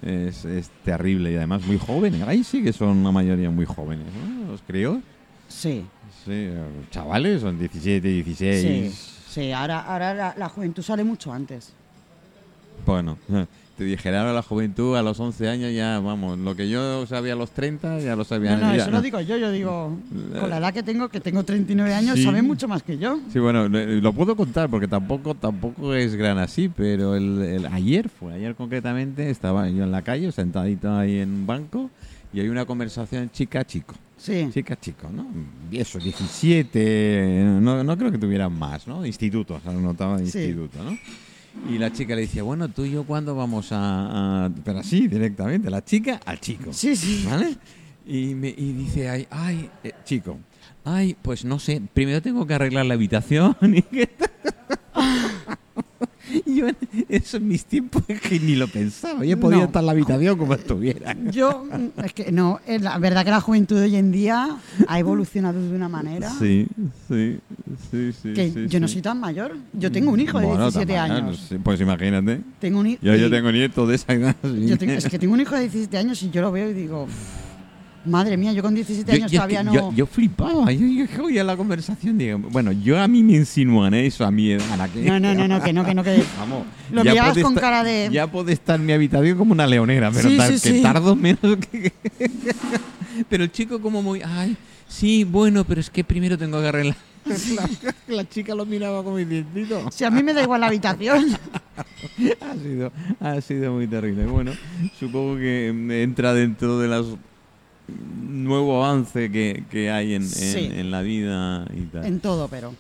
es- 0.03 0.45
es 0.47 0.71
terrible 0.85 1.31
y 1.31 1.37
además 1.37 1.65
muy 1.65 1.79
jóvenes. 1.79 2.23
Ahí 2.23 2.43
sí 2.43 2.61
que 2.61 2.73
son 2.73 3.05
la 3.05 3.13
mayoría 3.13 3.51
muy 3.51 3.67
jóvenes, 3.67 4.07
¿no? 4.07 4.51
Los 4.51 4.63
críos, 4.63 4.99
Sí, 5.53 5.85
sí, 6.25 6.49
chavales, 6.91 7.41
son 7.43 7.59
17, 7.59 8.09
16. 8.09 8.63
sí. 8.95 9.09
Sí, 9.33 9.51
ahora, 9.53 9.81
ahora 9.81 10.13
la, 10.13 10.35
la 10.37 10.49
juventud 10.51 10.83
sale 10.83 11.05
mucho 11.05 11.33
antes. 11.33 11.73
Bueno, 12.85 13.17
te 13.79 13.85
dijera 13.85 14.21
ahora 14.21 14.33
la 14.35 14.43
juventud 14.43 14.95
a 14.97 15.03
los 15.03 15.19
11 15.21 15.49
años 15.49 15.73
ya, 15.73 16.01
vamos, 16.01 16.39
lo 16.39 16.55
que 16.55 16.69
yo 16.69 17.07
sabía 17.07 17.33
a 17.33 17.37
los 17.37 17.51
30 17.53 18.01
ya 18.01 18.15
lo 18.17 18.25
sabía. 18.25 18.57
No, 18.57 18.67
no, 18.67 18.75
ya, 18.77 18.83
eso 18.83 18.91
¿no? 18.91 18.99
lo 18.99 19.03
digo 19.03 19.21
yo, 19.23 19.37
yo 19.39 19.51
digo, 19.51 19.97
con 20.41 20.51
la 20.51 20.59
edad 20.59 20.75
que 20.75 20.83
tengo, 20.83 21.09
que 21.09 21.21
tengo 21.21 21.45
39 21.45 21.95
años, 21.95 22.17
Sí. 22.17 22.25
saben 22.25 22.47
mucho 22.47 22.69
más 22.69 22.83
que 22.83 22.99
yo. 22.99 23.21
Sí, 23.33 23.39
bueno, 23.39 23.69
le- 23.69 24.01
lo 24.03 24.13
puedo 24.13 24.37
contar 24.37 24.69
porque 24.69 24.89
tampoco 24.89 25.35
tampoco 25.35 25.95
es 25.95 26.15
gran 26.15 26.37
así, 26.39 26.69
pero 26.69 27.15
el, 27.17 27.41
el- 27.41 27.67
ayer 27.67 28.09
fue, 28.11 28.35
ayer 28.35 28.55
concretamente 28.55 29.31
estaba 29.31 29.69
yo 29.71 29.85
en 29.85 29.93
la 29.93 30.03
calle 30.03 30.31
sentadito 30.33 30.93
ahí 30.95 31.19
en 31.21 31.31
un 31.31 31.47
banco 31.47 31.91
y 32.33 32.41
hay 32.41 32.49
una 32.49 32.65
conversación 32.65 33.31
chica-chico. 33.31 33.95
Sí, 34.17 34.49
Chica-chico, 34.53 35.09
¿no? 35.11 35.27
Eso, 35.73 35.99
17, 35.99 37.43
no, 37.61 37.83
no 37.83 37.99
creo 37.99 38.13
que 38.13 38.19
tuvieran 38.19 38.57
más, 38.57 38.87
¿no? 38.87 39.05
Instituto, 39.05 39.55
o 39.57 39.61
sea, 39.61 39.73
notaba 39.73 40.19
de 40.19 40.27
Sí. 40.31 40.39
instituto, 40.39 40.83
¿no? 40.85 40.97
Y 41.69 41.77
la 41.79 41.93
chica 41.93 42.15
le 42.15 42.23
decía, 42.23 42.43
bueno, 42.45 42.69
tú 42.69 42.85
y 42.85 42.93
yo 42.93 43.05
cuándo 43.05 43.35
vamos 43.35 43.73
a, 43.73 44.45
a-?" 44.47 44.51
Pero 44.65 44.79
así, 44.79 45.09
directamente, 45.09 45.69
la 45.71 45.85
chica 45.85 46.21
al 46.25 46.39
chico. 46.41 46.73
sí, 46.73 46.95
sí. 46.97 47.25
¿Vale? 47.29 47.57
Y, 48.07 48.35
me, 48.35 48.49
y 48.49 48.73
dice, 48.73 49.09
ay, 49.09 49.27
ay 49.31 49.69
eh, 49.85 49.93
chico, 50.05 50.39
ay, 50.85 51.17
pues 51.21 51.45
no 51.45 51.59
sé, 51.59 51.83
primero 51.93 52.23
tengo 52.23 52.47
que 52.47 52.55
arreglar 52.55 52.87
la 52.87 52.95
habitación. 52.95 53.57
y 53.63 53.83
que- 53.83 54.09
Y 56.47 56.57
yo 56.57 56.69
en, 56.69 56.77
eso 57.09 57.37
en 57.37 57.49
mis 57.49 57.65
tiempos 57.65 58.03
es 58.09 58.21
que 58.21 58.39
ni 58.41 58.55
lo 58.57 58.69
pensaba. 58.69 59.25
Yo 59.25 59.39
podía 59.39 59.59
No. 59.59 59.65
estar 59.65 59.81
en 59.83 59.87
la 59.87 59.93
habitación 59.93 60.39
como 60.39 60.55
estuviera. 60.55 61.15
Yo, 61.31 61.65
mm, 61.65 62.01
es 62.05 62.13
que 62.13 62.33
no, 62.33 62.61
es 62.67 62.81
la 62.83 62.99
verdad 62.99 63.25
que 63.25 63.31
la 63.31 63.41
juventud 63.41 63.77
de 63.77 63.83
hoy 63.85 63.97
en 63.97 64.13
día 64.13 64.57
ha 64.89 64.99
evolucionado 64.99 65.61
de 65.61 65.75
una 65.75 65.89
manera 65.89 66.31
Sí, 66.39 66.67
sí, 67.09 67.39
sí, 67.91 68.13
sí. 68.23 68.33
que 68.33 68.51
sí, 68.51 68.67
yo 68.69 68.81
no 68.81 68.89
soy 68.89 69.03
tan 69.03 69.21
mayor. 69.21 69.57
Yo 69.73 69.91
tengo 69.93 70.11
un 70.11 70.21
hijo 70.21 70.39
de 70.39 70.47
Bueno, 70.47 70.63
17 70.71 70.93
también, 70.95 71.25
años. 71.27 71.51
Pues 71.63 71.81
imagínate. 71.81 72.41
Tengo 72.61 72.81
un 72.81 72.97
Yo, 73.01 73.15
yo 73.17 73.31
tengo 73.31 73.53
nietos 73.53 73.89
de 73.89 73.95
esa 73.95 74.13
edad. 74.13 74.37
yo 74.43 74.79
tengo- 74.79 74.93
es 74.95 75.07
que 75.09 75.19
tengo 75.19 75.35
un 75.35 75.41
hijo 75.41 75.55
de 75.55 75.63
17 75.63 75.99
años 75.99 76.23
y 76.23 76.31
yo 76.31 76.41
lo 76.43 76.53
veo 76.53 76.71
y 76.71 76.75
digo, 76.75 77.07
madre 78.05 78.37
mía, 78.37 78.53
yo 78.53 78.63
con 78.63 78.75
17 78.75 79.11
Yo- 79.11 79.17
años 79.17 79.31
yo- 79.31 79.39
todavía 79.39 79.63
no. 79.63 79.73
yo, 79.75 79.93
yo 79.95 80.07
flipaba, 80.07 80.71
yo, 80.73 80.87
oía 81.25 81.45
la 81.45 81.57
conversación, 81.57 82.19
digo, 82.19 82.39
bueno, 82.39 82.73
yo 82.73 83.01
a 83.01 83.07
mí 83.09 83.23
me 83.23 83.35
insinúan 83.35 83.95
eso 83.95 84.25
a 84.25 84.31
mi 84.31 84.51
edad. 84.53 84.65
¿a? 84.81 85.03
No, 85.03 85.21
no, 85.21 85.35
no, 85.35 85.49
no, 85.49 85.63
que 85.63 85.73
no, 85.73 85.85
que 85.85 85.95
no, 85.95 86.03
que. 86.03 86.23
Vamos, 86.39 86.65
Lo 86.91 87.03
mirabas 87.05 87.35
con 87.39 87.53
estar- 87.55 87.61
cara 87.61 87.85
de- 87.85 88.09
Ya 88.13 88.27
puede 88.27 88.53
estar 88.53 88.79
en 88.81 88.87
mi 88.87 88.93
habitación 88.93 89.37
como 89.39 89.53
una 89.53 89.67
leonera, 89.67 90.11
pero 90.11 90.29
Sí, 90.29 90.37
que 90.37 90.59
sí. 90.77 90.83
tardo 90.83 91.15
menos 91.17 91.57
que... 91.71 91.93
pero 93.29 93.45
el 93.45 93.53
chico 93.53 93.81
como 93.81 94.03
muy... 94.03 94.21
Ay, 94.25 94.57
sí, 94.89 95.25
bueno, 95.25 95.65
pero 95.65 95.81
es 95.81 95.91
que 95.91 96.05
primero 96.05 96.37
tengo 96.39 96.61
que 96.61 96.69
arreglar... 96.69 96.97
La, 97.25 97.67
la 98.17 98.29
chica 98.29 98.53
lo 98.53 98.67
miraba 98.67 99.05
como 99.05 99.17
diciendo... 99.17 99.89
Si 99.93 100.03
a 100.03 100.11
mí 100.11 100.25
me 100.25 100.33
da 100.35 100.43
igual 100.43 100.61
la 100.61 100.67
habitación. 100.67 101.27
Ha 102.41 102.55
sido, 102.61 102.93
ha 103.21 103.41
sido 103.41 103.73
muy 103.73 103.87
terrible. 103.87 104.27
Bueno, 104.27 104.51
supongo 104.99 105.37
que 105.37 105.73
mm, 105.73 105.91
entra 105.93 106.35
dentro 106.35 106.81
de 106.81 106.89
las 106.89 107.07
nuevo 107.89 108.85
avance 108.85 109.31
que, 109.31 109.65
que 109.71 109.91
hay 109.91 110.15
en, 110.15 110.23
en- 110.23 110.29
Sí. 110.29 110.71
en 110.73 110.91
la 110.91 111.03
vida 111.03 111.67
y 111.75 111.83
tal. 111.83 112.05
en 112.07 112.21
todo, 112.21 112.49
pero. 112.49 112.75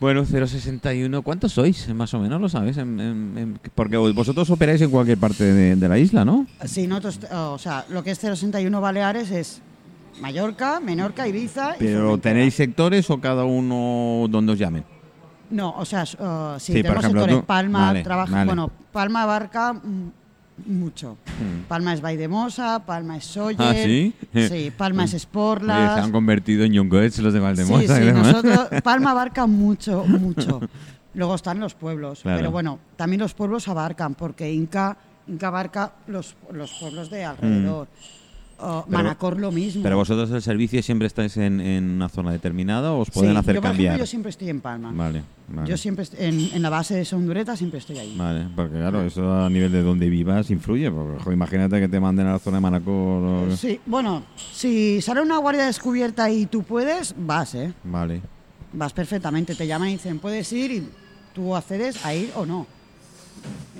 Bueno, 0.00 0.24
061, 0.24 1.22
¿cuántos 1.22 1.52
sois? 1.52 1.88
Más 1.92 2.14
o 2.14 2.20
menos, 2.20 2.40
¿lo 2.40 2.48
sabes? 2.48 2.76
En- 2.76 3.58
porque 3.74 3.96
vosotros 3.96 4.48
operáis 4.50 4.80
en 4.80 4.90
cualquier 4.90 5.18
parte 5.18 5.42
de, 5.44 5.74
de 5.74 5.88
la 5.88 5.98
isla, 5.98 6.24
¿no? 6.24 6.46
Sí, 6.64 6.86
nosotros, 6.86 7.18
o 7.32 7.58
sea, 7.58 7.84
lo 7.90 8.04
que 8.04 8.12
es 8.12 8.18
061 8.18 8.80
Baleares 8.80 9.30
es 9.32 9.60
Mallorca, 10.20 10.78
Menorca, 10.78 11.26
Ibiza. 11.26 11.74
y 11.76 11.84
Pero. 11.84 12.16
¿tenéis 12.18 12.54
sectores 12.54 13.10
o 13.10 13.20
cada 13.20 13.44
uno 13.44 14.26
donde 14.28 14.52
os 14.52 14.58
llamen? 14.58 14.84
No, 15.50 15.70
o 15.76 15.84
sea, 15.84 16.02
uh, 16.04 16.60
sí, 16.60 16.72
Sí, 16.74 16.82
por 16.82 16.82
tenemos 16.82 17.04
ejemplo, 17.04 17.20
sectores. 17.22 17.44
Palma 17.46 17.86
vale, 17.86 18.02
trabaja. 18.04 18.32
vale. 18.32 18.46
Bueno, 18.46 18.70
Palma 18.92 19.22
abarca 19.24 19.72
mm, 19.72 20.10
mucho. 20.66 21.16
Mm. 21.40 21.68
Palma 21.68 21.92
es 21.94 22.00
Vaidemosa, 22.00 22.84
Palma 22.86 23.16
es 23.16 23.24
Soller. 23.24 23.56
Ah, 23.60 23.74
¿sí? 23.74 24.14
Sí, 24.32 24.72
Palma 24.76 25.04
es 25.04 25.10
Oye, 25.12 25.18
Sportlas. 25.20 25.94
se 25.94 26.00
han 26.00 26.12
convertido 26.12 26.64
en 26.64 26.72
Young 26.72 26.88
Goetz 26.90 27.18
los 27.18 27.32
de 27.32 27.40
Valdemosa. 27.40 27.96
Sí, 27.96 28.02
sí, 28.04 28.12
nosotros, 28.12 28.68
Palma 28.82 29.10
abarca 29.12 29.46
mucho, 29.46 30.04
mucho. 30.06 30.60
Luego 31.14 31.34
están 31.34 31.58
los 31.60 31.74
pueblos, 31.74 32.20
Claro. 32.22 32.38
pero 32.38 32.50
bueno, 32.50 32.78
también 32.96 33.20
los 33.20 33.34
pueblos 33.34 33.66
abarcan, 33.68 34.14
porque 34.14 34.52
Inca, 34.52 34.96
Inca 35.26 35.48
abarca 35.48 35.92
los, 36.06 36.36
los 36.52 36.72
pueblos 36.78 37.10
de 37.10 37.24
alrededor. 37.24 37.88
Oh. 38.60 38.84
Pero- 38.88 38.98
Manacor 39.02 39.38
lo 39.38 39.52
mismo. 39.52 39.82
Pero 39.84 39.96
vosotros 39.96 40.30
el 40.32 40.42
servicio 40.42 40.82
siempre 40.82 41.06
estáis 41.06 41.36
en, 41.36 41.60
en 41.60 41.90
una 41.90 42.08
zona 42.08 42.32
determinada 42.32 42.92
o 42.92 43.00
os 43.02 43.06
Sí, 43.06 43.12
pueden 43.14 43.36
hacer 43.36 43.54
yo, 43.54 43.60
por 43.60 43.70
cambiar. 43.70 43.86
ejemplo, 43.92 44.04
yo 44.04 44.06
siempre 44.10 44.30
estoy 44.30 44.48
en 44.48 44.60
Palma. 44.60 44.90
Vale, 44.92 45.22
vale. 45.48 45.70
Yo 45.70 45.76
siempre 45.76 46.04
en, 46.18 46.40
en 46.52 46.60
la 46.62 46.68
base 46.68 46.96
de 46.96 47.04
Sondureta 47.04 47.56
siempre 47.56 47.78
estoy 47.78 47.98
ahí. 47.98 48.16
Vale, 48.16 48.48
porque 48.56 48.74
claro, 48.76 49.02
eso 49.02 49.32
a 49.32 49.48
nivel 49.48 49.70
de 49.70 49.82
donde 49.82 50.10
vivas 50.10 50.50
influye. 50.50 50.90
Porque, 50.90 51.22
jo, 51.22 51.32
imagínate 51.32 51.78
que 51.78 51.86
te 51.88 52.00
manden 52.00 52.26
a 52.26 52.32
la 52.32 52.38
zona 52.40 52.56
de 52.56 52.60
Manacor. 52.62 53.22
o- 53.52 53.56
Sí, 53.56 53.78
bueno, 53.86 54.24
si 54.52 55.00
sale 55.02 55.20
una 55.22 55.38
guardia 55.38 55.66
descubierta 55.66 56.28
y 56.28 56.46
tú 56.46 56.64
puedes, 56.64 57.14
vas, 57.16 57.54
¿eh? 57.54 57.72
Vale. 57.84 58.20
Vas 58.72 58.92
perfectamente. 58.92 59.54
Te 59.54 59.66
llaman 59.68 59.90
y 59.90 59.92
dicen, 59.92 60.18
puedes 60.18 60.52
ir 60.52 60.72
y 60.72 60.88
tú 61.32 61.54
accedes 61.54 62.04
a 62.04 62.12
ir 62.12 62.32
o 62.34 62.44
no. 62.44 62.66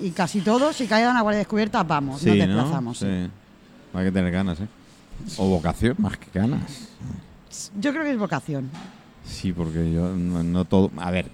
Y 0.00 0.10
casi 0.10 0.40
todos, 0.40 0.76
si 0.76 0.86
cae 0.86 1.08
una 1.10 1.20
guardia 1.22 1.38
descubierta, 1.40 1.82
vamos, 1.82 2.20
Sí, 2.20 2.28
nos 2.28 2.38
¿no? 2.38 2.54
desplazamos. 2.54 2.98
sí. 2.98 3.06
Sí. 3.06 3.30
Hay 3.98 4.06
que 4.06 4.12
tener 4.12 4.32
ganas, 4.32 4.60
¿eh? 4.60 4.66
O 5.36 5.48
vocación, 5.48 5.94
más 5.98 6.16
que 6.16 6.26
ganas. 6.38 6.88
Yo 7.78 7.90
creo 7.92 8.04
que 8.04 8.12
es 8.12 8.18
vocación. 8.18 8.70
Sí, 9.24 9.52
porque 9.52 9.92
yo 9.92 10.14
no, 10.14 10.42
no 10.42 10.64
todo. 10.64 10.90
A 10.98 11.10
ver, 11.10 11.30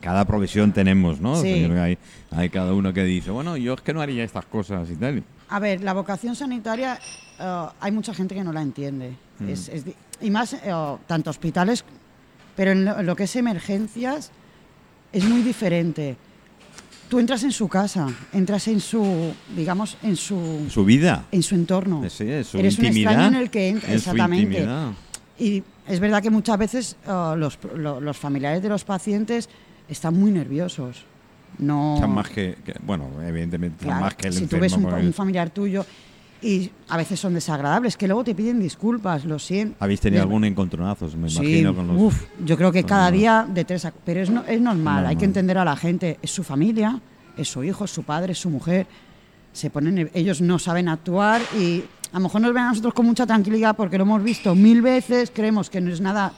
cada 0.00 0.24
profesión 0.24 0.72
tenemos, 0.72 1.20
¿no? 1.20 1.40
Sí. 1.40 1.64
Hay, 1.64 1.96
hay 2.32 2.50
cada 2.50 2.72
uno 2.74 2.92
que 2.92 3.04
dice, 3.04 3.30
bueno, 3.30 3.56
yo 3.56 3.74
es 3.74 3.80
que 3.80 3.92
no 3.94 4.00
haría 4.00 4.24
estas 4.24 4.44
cosas 4.46 4.90
y 4.90 4.96
tal. 4.96 5.22
A 5.48 5.58
ver, 5.60 5.82
la 5.82 5.92
vocación 5.92 6.34
sanitaria, 6.34 6.98
eh, 7.38 7.66
hay 7.80 7.92
mucha 7.92 8.12
gente 8.12 8.34
que 8.34 8.42
no 8.42 8.52
la 8.52 8.62
entiende. 8.62 9.16
Mm. 9.38 9.48
Es- 9.48 9.68
es 9.68 9.84
y 10.20 10.30
más, 10.30 10.54
eh, 10.54 10.72
tanto 11.06 11.30
hospitales, 11.30 11.84
pero 12.56 12.72
en 12.72 12.84
lo, 12.84 12.98
en 12.98 13.06
lo 13.06 13.14
que 13.16 13.24
es 13.24 13.36
emergencias, 13.36 14.30
es 15.12 15.24
muy 15.24 15.42
diferente. 15.42 16.16
Tú 17.08 17.18
entras 17.18 17.42
en 17.44 17.52
su 17.52 17.68
casa, 17.68 18.08
entras 18.32 18.66
en 18.68 18.80
su, 18.80 19.32
digamos, 19.54 19.96
en 20.02 20.16
su, 20.16 20.66
Su 20.68 20.84
vida. 20.84 21.26
en 21.30 21.42
su 21.42 21.54
entorno. 21.54 22.02
Sí, 22.08 22.24
es 22.28 22.48
su 22.48 22.58
Eres 22.58 22.78
un 22.78 22.86
extraño 22.86 23.26
en 23.26 23.34
el 23.34 23.50
que 23.50 23.68
entra, 23.68 23.92
es 23.92 24.02
su 24.02 24.10
exactamente. 24.10 24.66
Y 25.38 25.62
es 25.86 26.00
verdad 26.00 26.22
que 26.22 26.30
muchas 26.30 26.58
veces 26.58 26.96
eh, 27.06 27.34
los, 27.36 27.58
lo- 27.76 28.00
los 28.00 28.16
familiares 28.16 28.62
de 28.62 28.68
los 28.68 28.84
pacientes 28.84 29.48
están 29.88 30.18
muy 30.18 30.30
nerviosos. 30.32 31.04
No, 31.58 31.94
Están 31.96 32.14
más 32.14 32.28
que, 32.30 32.56
que- 32.64 32.74
bueno, 32.84 33.08
evidentemente 33.24 33.84
están 33.84 34.00
más 34.00 34.14
que 34.14 34.28
el 34.28 34.32
si 34.32 34.46
tú 34.46 34.56
enfermo. 34.56 34.88
ves 34.90 34.94
un, 35.02 35.06
un 35.06 35.12
familiar 35.12 35.50
tuyo 35.50 35.84
y 36.44 36.70
a 36.88 36.96
veces 36.98 37.18
son 37.18 37.32
desagradables, 37.34 37.96
que 37.96 38.06
luego 38.06 38.22
te 38.24 38.34
piden 38.34 38.60
disculpas, 38.60 39.24
lo 39.24 39.38
siento. 39.38 39.76
Habéis 39.80 40.00
tenido 40.00 40.20
Les- 40.22 40.26
algún 40.28 40.44
encontronazos, 40.44 41.16
me 41.16 41.30
Sí, 41.30 41.36
imagino, 41.36 41.74
con 41.74 41.86
los. 41.88 41.96
uf, 42.02 42.22
yo 42.44 42.56
creo 42.56 42.70
que 42.70 42.84
cada 42.84 43.10
los- 43.10 43.18
día 43.18 43.46
de 43.48 43.64
tres 43.64 43.84
a- 43.86 43.92
Pero 44.04 44.20
es, 44.20 44.28
no- 44.30 44.44
es 44.44 44.60
normal, 44.60 44.96
hay 44.98 45.02
Normal. 45.02 45.18
que 45.18 45.24
entender 45.24 45.58
a 45.58 45.64
la 45.64 45.76
gente. 45.76 46.18
Es 46.20 46.30
su 46.30 46.44
familia, 46.44 47.00
es 47.36 47.48
su 47.48 47.64
hijo, 47.64 47.84
es 47.86 47.90
su 47.90 48.02
padre, 48.02 48.32
es 48.32 48.38
su 48.38 48.50
mujer. 48.50 48.86
Se 49.52 49.70
ponen, 49.70 50.10
ellos 50.14 50.40
no 50.40 50.58
saben 50.58 50.88
actuar 50.88 51.40
y 51.58 51.82
a 52.12 52.18
lo 52.18 52.24
mejor 52.24 52.40
nos 52.42 52.52
ven 52.52 52.64
a 52.64 52.68
nosotros 52.68 52.92
con 52.92 53.06
mucha 53.06 53.24
tranquilidad 53.26 53.74
porque 53.76 53.96
lo 53.98 54.02
hemos 54.04 54.22
visto 54.22 54.54
mil 54.54 54.82
veces, 54.82 55.30
creemos 55.34 55.70
que 55.70 55.80
no 55.80 55.90
es 55.92 56.00
nada, 56.00 56.32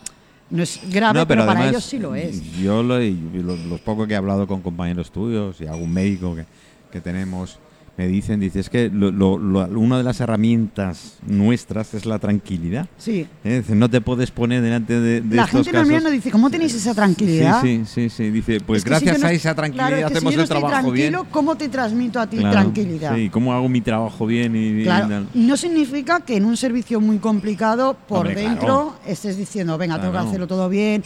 no 0.51 0.63
es 0.63 0.81
grave, 0.91 1.19
No, 1.21 1.27
pero, 1.27 1.41
para 1.47 1.53
además, 1.61 1.71
ellos 1.73 1.85
sí 1.85 1.99
lo 1.99 2.15
es. 2.15 2.41
Yo 2.59 2.83
lo, 2.83 2.99
los, 3.01 3.59
los 3.67 3.81
pocos 3.81 4.07
que 4.07 4.15
he 4.15 4.17
hablado 4.17 4.47
con 4.47 4.61
compañeros 4.63 5.11
tuyos 5.11 5.61
y 5.61 5.67
algún 5.67 5.93
médico 5.93 6.35
que, 6.37 6.45
que 6.93 7.01
tenemos 7.01 7.59
me 7.99 8.07
dicen, 8.09 8.41
dice, 8.41 8.61
es 8.61 8.69
que 8.69 8.91
lo- 8.93 9.11
lo- 9.11 9.39
lo- 9.39 9.67
una 9.81 9.97
de 9.97 10.05
las 10.05 10.21
herramientas 10.21 11.19
nuestras 11.27 11.95
es 11.95 12.05
la 12.05 12.19
tranquilidad. 12.19 12.87
Sí. 12.99 13.27
¿eh? 13.43 13.59
Dice, 13.63 13.75
No 13.75 13.89
te 13.89 14.01
puedes 14.03 14.31
poner 14.31 14.61
delante 14.63 15.01
de, 15.01 15.21
de 15.23 15.37
La 15.37 15.45
estos 15.45 15.65
gente 15.65 15.73
casos. 15.79 16.01
y 16.01 16.05
nos 16.05 16.13
dice, 16.13 16.31
¿cómo 16.31 16.51
tenéis 16.51 16.75
esa 16.75 16.95
tranquilidad? 16.95 17.63
Sí, 17.63 17.83
sí, 17.87 18.09
sí, 18.09 18.11
sí. 18.11 18.31
Dice, 18.31 18.61
pues 18.61 18.79
Es 18.79 18.85
que 18.85 18.89
si 18.99 19.05
gracias 19.05 19.17
yo 19.17 19.23
no- 19.23 19.29
a 19.29 19.33
esa 19.33 19.55
tranquilidad 19.55 19.87
claro, 19.89 19.97
es 19.97 20.11
que 20.13 20.17
hacemos 20.19 20.31
si 20.31 20.35
yo 20.35 20.37
no 20.39 20.43
el 20.43 20.49
trabajo 20.49 20.77
estoy 20.77 20.93
bien. 20.93 21.13
tranquilo, 21.13 21.33
¿cómo 21.33 21.57
te 21.57 21.69
transmito 21.71 22.21
a 22.21 22.27
ti 22.27 22.37
Claro, 22.37 22.53
tranquilidad? 22.53 23.15
Sí, 23.17 23.31
¿cómo 23.31 23.53
hago 23.55 23.69
mi 23.69 23.81
trabajo 23.81 24.27
bien? 24.27 24.55
Y, 24.57 24.81
y 24.81 24.85
Claro, 24.85 25.09
tal? 25.09 25.29
no 25.35 25.57
significa 25.57 26.21
que 26.21 26.37
en 26.37 26.45
un 26.45 26.57
servicio 26.57 27.01
muy 27.01 27.19
complicado 27.19 27.97
por 28.07 28.27
Hombre, 28.27 28.35
dentro 28.43 28.97
estés 29.07 29.37
diciendo, 29.39 29.79
venga, 29.79 29.99
tengo 29.99 30.13
que 30.13 30.19
hacerlo 30.19 30.47
todo 30.47 30.69
bien, 30.69 31.03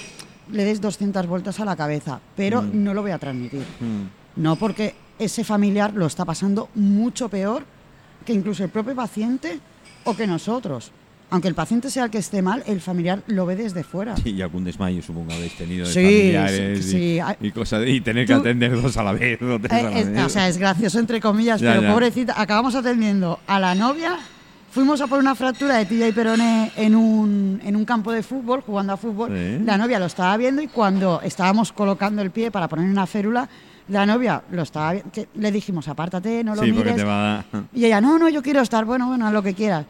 le 0.51 0.65
des 0.65 0.81
200 0.81 1.27
vueltas 1.29 1.61
a 1.61 1.65
la 1.65 1.77
cabeza, 1.77 2.19
pero 2.37 2.63
Mm. 2.63 2.83
no 2.83 2.95
lo 2.95 3.03
voy 3.03 3.13
a 3.13 3.19
transmitir. 3.19 3.61
Mm. 3.79 4.43
No 4.43 4.57
porque 4.57 4.95
ese 5.21 5.45
familiar 5.45 5.93
lo 5.95 6.07
está 6.07 6.25
pasando 6.25 6.69
mucho 6.75 7.29
peor 7.29 7.65
que 8.25 8.33
incluso 8.33 8.65
el 8.65 8.71
propio 8.71 8.95
paciente 8.97 9.61
o 10.05 10.15
que 10.17 10.27
nosotros. 10.27 10.91
Aunque 11.33 11.47
el 11.47 11.55
paciente 11.55 11.91
sea 11.91 12.05
el 12.07 12.11
que 12.11 12.19
esté 12.19 12.43
mal, 12.43 12.65
el 12.67 12.81
familiar 12.81 13.23
lo 13.29 13.47
ve 13.47 13.55
desde 13.55 13.85
fuera. 13.85 14.17
Sí, 14.17 14.31
y 14.37 14.43
algún 14.43 14.65
desmayo 14.65 15.01
supongo 15.01 15.33
habéis 15.33 15.57
tenido 15.57 15.87
de 15.87 15.93
Sí, 15.93 16.01
familiares 16.03 16.85
sí, 16.87 17.21
y, 17.41 17.47
y 17.47 17.53
cosas 17.53 17.83
de- 17.83 17.91
y 17.93 18.01
tener 18.01 18.27
que 18.27 18.35
Tú- 18.35 18.41
atender 18.41 18.83
dos 18.83 18.97
a 18.97 19.05
la 19.05 19.13
vez. 19.13 19.39
tres 19.39 19.73
Eh, 19.73 19.87
a 19.87 19.91
la 19.91 19.99
es- 20.01 20.13
vez. 20.13 20.25
o 20.25 20.29
sea, 20.29 20.49
es 20.49 20.59
gracioso 20.59 20.99
entre 20.99 21.21
comillas, 21.21 21.61
Ya, 21.61 21.71
pero 21.71 21.83
ya. 21.83 21.93
pobrecita, 21.93 22.41
acabamos 22.41 22.75
atendiendo 22.75 23.39
a 23.47 23.61
la 23.61 23.77
novia, 23.77 24.19
fuimos 24.73 25.01
a 25.01 25.07
por 25.07 25.21
una 25.21 25.35
fractura 25.37 25.77
de 25.77 25.87
tibia 25.87 26.09
y 26.09 26.13
peroné 26.13 26.73
en 26.77 26.97
un, 26.97 27.61
en 27.65 27.77
un 27.77 27.85
campo 27.85 28.11
de 28.11 28.23
fútbol, 28.25 28.63
jugando 28.63 28.93
a 28.93 28.97
fútbol. 28.97 29.65
La 29.65 29.79
novia 29.79 29.99
lo 30.01 30.07
estaba 30.07 30.37
viendo 30.37 30.61
y 30.63 30.67
cuando 30.67 31.21
estábamos 31.23 31.71
colocando 31.73 32.23
el 32.23 32.33
pie 32.33 32.51
para 32.51 32.67
poner 32.69 32.87
una 32.91 33.07
férula, 33.07 33.49
la 33.91 34.07
novia 34.07 34.43
lo 34.51 34.63
estaba 34.63 34.95
le 35.35 35.53
dijimos, 35.53 35.87
apártate, 35.89 36.43
no 36.45 36.55
lo 36.55 36.63
sí, 36.63 36.73
mires. 36.73 36.97
te 36.97 37.05
va 37.05 37.41
a. 37.41 37.45
Y 37.75 37.85
ella, 37.85 38.01
no, 38.01 38.19
no, 38.19 38.29
yo 38.29 38.43
quiero 38.43 38.61
estar, 38.61 38.85
bueno, 38.85 39.09
bueno, 39.09 39.31
lo 39.31 39.43
que 39.43 39.55
quieras. 39.55 39.85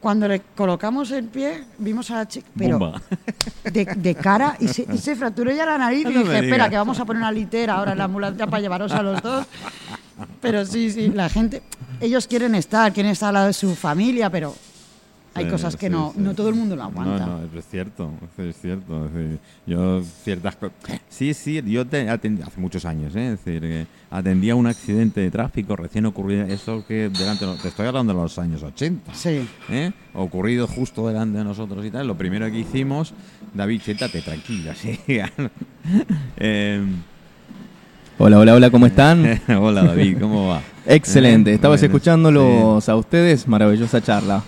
Cuando 0.00 0.28
le 0.28 0.40
colocamos 0.54 1.10
el 1.10 1.24
pie, 1.24 1.64
vimos 1.78 2.10
a 2.10 2.16
la 2.16 2.28
chica, 2.28 2.46
pero 2.56 2.92
de, 3.64 3.84
de 3.84 4.14
cara 4.14 4.56
y 4.60 4.68
se, 4.68 4.86
y 4.92 4.98
se 4.98 5.16
fracturó 5.16 5.50
ya 5.50 5.64
la 5.66 5.78
nariz 5.78 6.04
No 6.04 6.10
y 6.10 6.14
dije, 6.14 6.34
espera, 6.34 6.50
digas. 6.54 6.70
que 6.70 6.76
vamos 6.76 7.00
a 7.00 7.04
poner 7.04 7.22
una 7.22 7.32
litera 7.32 7.74
ahora 7.74 7.92
en 7.92 7.98
la 7.98 8.04
ambulancia 8.04 8.46
para 8.46 8.60
llevaros 8.60 8.92
a 8.92 9.02
los 9.02 9.22
dos. 9.22 9.46
Pero 10.40 10.64
sí, 10.64 10.90
sí, 10.90 11.08
la 11.08 11.28
gente, 11.28 11.62
ellos 12.00 12.26
quieren 12.26 12.54
estar, 12.54 12.92
quieren 12.92 13.12
estar 13.12 13.28
al 13.28 13.34
lado 13.34 13.46
de 13.46 13.52
su 13.52 13.74
familia, 13.74 14.30
pero 14.30 14.54
hay 15.36 15.48
cosas 15.48 15.76
que 15.76 15.86
sí, 15.86 15.92
no, 15.92 16.12
sí. 16.14 16.20
no 16.20 16.34
todo 16.34 16.48
el 16.48 16.54
mundo 16.54 16.76
lo 16.76 16.84
aguanta. 16.84 17.26
No, 17.26 17.38
no, 17.38 17.58
es 17.58 17.66
cierto, 17.66 18.10
es 18.38 18.56
cierto. 18.56 19.06
es 19.06 19.12
decir, 19.14 19.38
yo 19.66 20.02
ciertas 20.22 20.56
cosas... 20.56 20.76
Sí, 21.08 21.34
sí, 21.34 21.62
yo 21.66 21.86
te 21.86 22.08
atendí 22.08 22.42
hace 22.42 22.60
muchos 22.60 22.84
años, 22.84 23.14
¿eh? 23.16 23.32
es 23.32 23.44
decir, 23.44 23.60
que 23.60 23.86
atendía 24.10 24.54
un 24.54 24.66
accidente 24.66 25.20
de 25.20 25.30
tráfico 25.30 25.76
recién 25.76 26.06
ocurrido, 26.06 26.44
eso 26.46 26.84
que 26.86 27.08
delante, 27.08 27.46
te 27.62 27.68
estoy 27.68 27.86
hablando 27.86 28.12
de 28.12 28.20
los 28.20 28.38
años 28.38 28.62
80. 28.62 29.14
Sí, 29.14 29.46
¿eh? 29.70 29.92
ocurrido 30.14 30.66
justo 30.66 31.06
delante 31.06 31.38
de 31.38 31.44
nosotros 31.44 31.84
y 31.84 31.90
tal. 31.90 32.06
Lo 32.06 32.16
primero 32.16 32.46
que 32.50 32.58
hicimos, 32.58 33.14
David, 33.54 33.82
siéntate 33.82 34.22
tranquila, 34.22 34.74
sí. 34.76 34.98
Eh, 36.38 36.84
Hola, 38.18 38.38
hola, 38.38 38.54
hola, 38.54 38.70
¿cómo 38.70 38.86
están? 38.86 39.42
hola 39.60 39.82
David, 39.82 40.16
¿cómo 40.18 40.48
va? 40.48 40.62
Excelente, 40.86 41.50
Eh, 41.50 41.54
estabas 41.54 41.80
bueno, 41.80 41.94
escuchándolos 41.94 42.88
a 42.88 42.96
ustedes, 42.96 43.46
maravillosa 43.46 44.00
charla. 44.00 44.42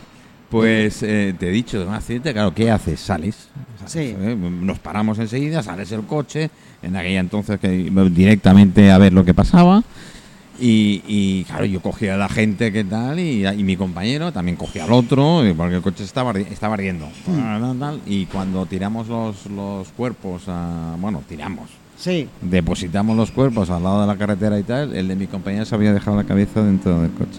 Pues 0.50 1.02
eh, 1.02 1.34
te 1.38 1.48
he 1.48 1.52
dicho, 1.52 1.78
de 1.78 1.86
un 1.86 1.94
accidente, 1.94 2.32
claro, 2.32 2.54
¿qué 2.54 2.70
haces? 2.70 3.00
Sales. 3.00 3.48
sales, 3.78 3.92
Sí. 3.92 4.14
¿eh? 4.18 4.34
Nos 4.36 4.78
paramos 4.78 5.18
enseguida, 5.18 5.62
sales 5.62 5.92
el 5.92 6.02
coche, 6.04 6.50
en 6.82 6.96
aquella 6.96 7.20
entonces 7.20 7.60
que 7.60 7.68
directamente 8.10 8.90
a 8.90 8.96
ver 8.98 9.12
lo 9.12 9.24
que 9.24 9.34
pasaba. 9.34 9.82
Y, 10.60 11.02
y, 11.06 11.44
claro, 11.44 11.66
yo 11.66 11.80
cogía 11.80 12.14
a 12.14 12.16
la 12.16 12.28
gente 12.28 12.72
que 12.72 12.82
tal, 12.82 13.20
y, 13.20 13.46
y 13.46 13.62
mi 13.62 13.76
compañero 13.76 14.32
también 14.32 14.56
cogía 14.56 14.84
al 14.84 14.92
otro, 14.92 15.42
porque 15.56 15.76
el 15.76 15.82
coche 15.82 16.02
estaba, 16.02 16.32
estaba 16.40 16.74
ardiendo. 16.74 17.06
Tal, 17.78 18.00
Y 18.06 18.26
cuando 18.26 18.66
tiramos 18.66 19.06
los, 19.06 19.46
los 19.46 19.88
cuerpos, 19.90 20.44
a, 20.48 20.96
bueno, 20.98 21.22
tiramos, 21.28 21.68
sí. 21.96 22.26
depositamos 22.40 23.16
los 23.16 23.30
cuerpos 23.30 23.70
al 23.70 23.84
lado 23.84 24.00
de 24.00 24.06
la 24.08 24.16
carretera 24.16 24.58
y 24.58 24.64
tal, 24.64 24.96
el 24.96 25.06
de 25.06 25.14
mi 25.14 25.28
compañero 25.28 25.64
se 25.64 25.74
había 25.76 25.92
dejado 25.92 26.16
la 26.16 26.24
cabeza 26.24 26.60
dentro 26.62 27.02
del 27.02 27.12
coche. 27.12 27.38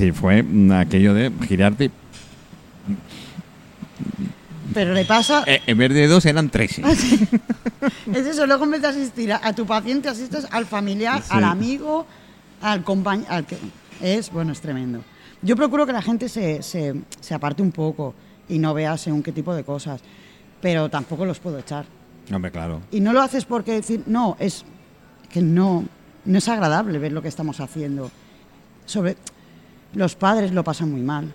Sí, 0.00 0.12
fue 0.12 0.42
mm, 0.42 0.72
aquello 0.72 1.12
de 1.12 1.30
girarte. 1.46 1.90
Pero 4.72 4.94
le 4.94 5.04
pasa, 5.04 5.44
eh, 5.46 5.60
en 5.66 5.76
vez 5.76 5.92
de 5.92 6.06
dos 6.06 6.24
eran 6.24 6.48
tres. 6.48 6.78
¿eh? 6.78 6.82
es 8.14 8.26
eso, 8.26 8.46
luego 8.46 8.64
en 8.64 8.70
vez 8.70 8.80
de 8.80 8.88
asistir 8.88 9.30
a, 9.30 9.40
a 9.46 9.52
tu 9.52 9.66
paciente, 9.66 10.08
asistes 10.08 10.46
al 10.52 10.64
familiar, 10.64 11.20
Sí. 11.22 11.28
al 11.32 11.44
amigo, 11.44 12.06
al 12.62 12.82
compañero, 12.82 13.28
que 13.46 13.58
es, 14.00 14.30
bueno, 14.30 14.52
es 14.52 14.60
tremendo. 14.62 15.02
Yo 15.42 15.54
procuro 15.54 15.84
que 15.84 15.92
la 15.92 16.00
gente 16.00 16.30
se, 16.30 16.62
se, 16.62 16.94
se 17.20 17.34
aparte 17.34 17.60
un 17.60 17.72
poco 17.72 18.14
y 18.48 18.58
no 18.58 18.72
vea 18.72 18.96
según 18.96 19.22
qué 19.22 19.32
tipo 19.32 19.54
de 19.54 19.64
cosas. 19.64 20.00
pero 20.62 20.88
tampoco 20.88 21.26
los 21.26 21.40
puedo 21.40 21.58
echar. 21.58 21.84
Hombre, 22.32 22.50
claro. 22.50 22.80
Y 22.90 23.00
no 23.00 23.12
lo 23.12 23.20
haces 23.20 23.44
porque 23.44 23.72
decir, 23.72 24.04
no, 24.06 24.36
es 24.40 24.64
que 25.30 25.42
no, 25.42 25.84
no 26.24 26.38
es 26.38 26.48
agradable 26.48 26.98
ver 26.98 27.12
lo 27.12 27.20
que 27.20 27.28
estamos 27.28 27.60
haciendo. 27.60 28.10
Sobre 28.86 29.16
los 29.94 30.14
padres 30.14 30.52
lo 30.52 30.62
pasan 30.64 30.90
muy 30.90 31.00
mal, 31.02 31.32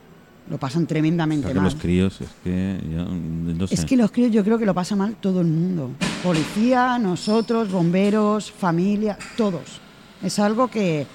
lo 0.50 0.58
pasan 0.58 0.86
tremendamente 0.86 1.44
Porque 1.48 1.60
mal. 1.60 1.66
los 1.66 1.76
críos, 1.76 2.22
es 2.22 2.30
que 2.44 2.78
yo 2.92 3.06
no 3.06 3.68
sé. 3.68 3.76
Es 3.76 3.86
que 3.86 3.98
los 3.98 4.12
críos 4.12 4.32
yo 4.32 4.44
creo 4.44 4.58
que 4.58 4.66
lo 4.66 4.74
pasa 4.74 4.96
mal 4.96 5.16
todo 5.16 5.42
el 5.42 5.48
mundo. 5.48 5.92
Policía, 6.24 6.98
nosotros, 7.00 7.72
bomberos, 7.72 8.52
familia, 8.52 9.18
todos. 9.38 9.80
Es 10.24 10.40
algo 10.40 10.68
que, 10.68 11.06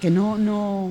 que 0.00 0.10
no, 0.10 0.36
no... 0.38 0.90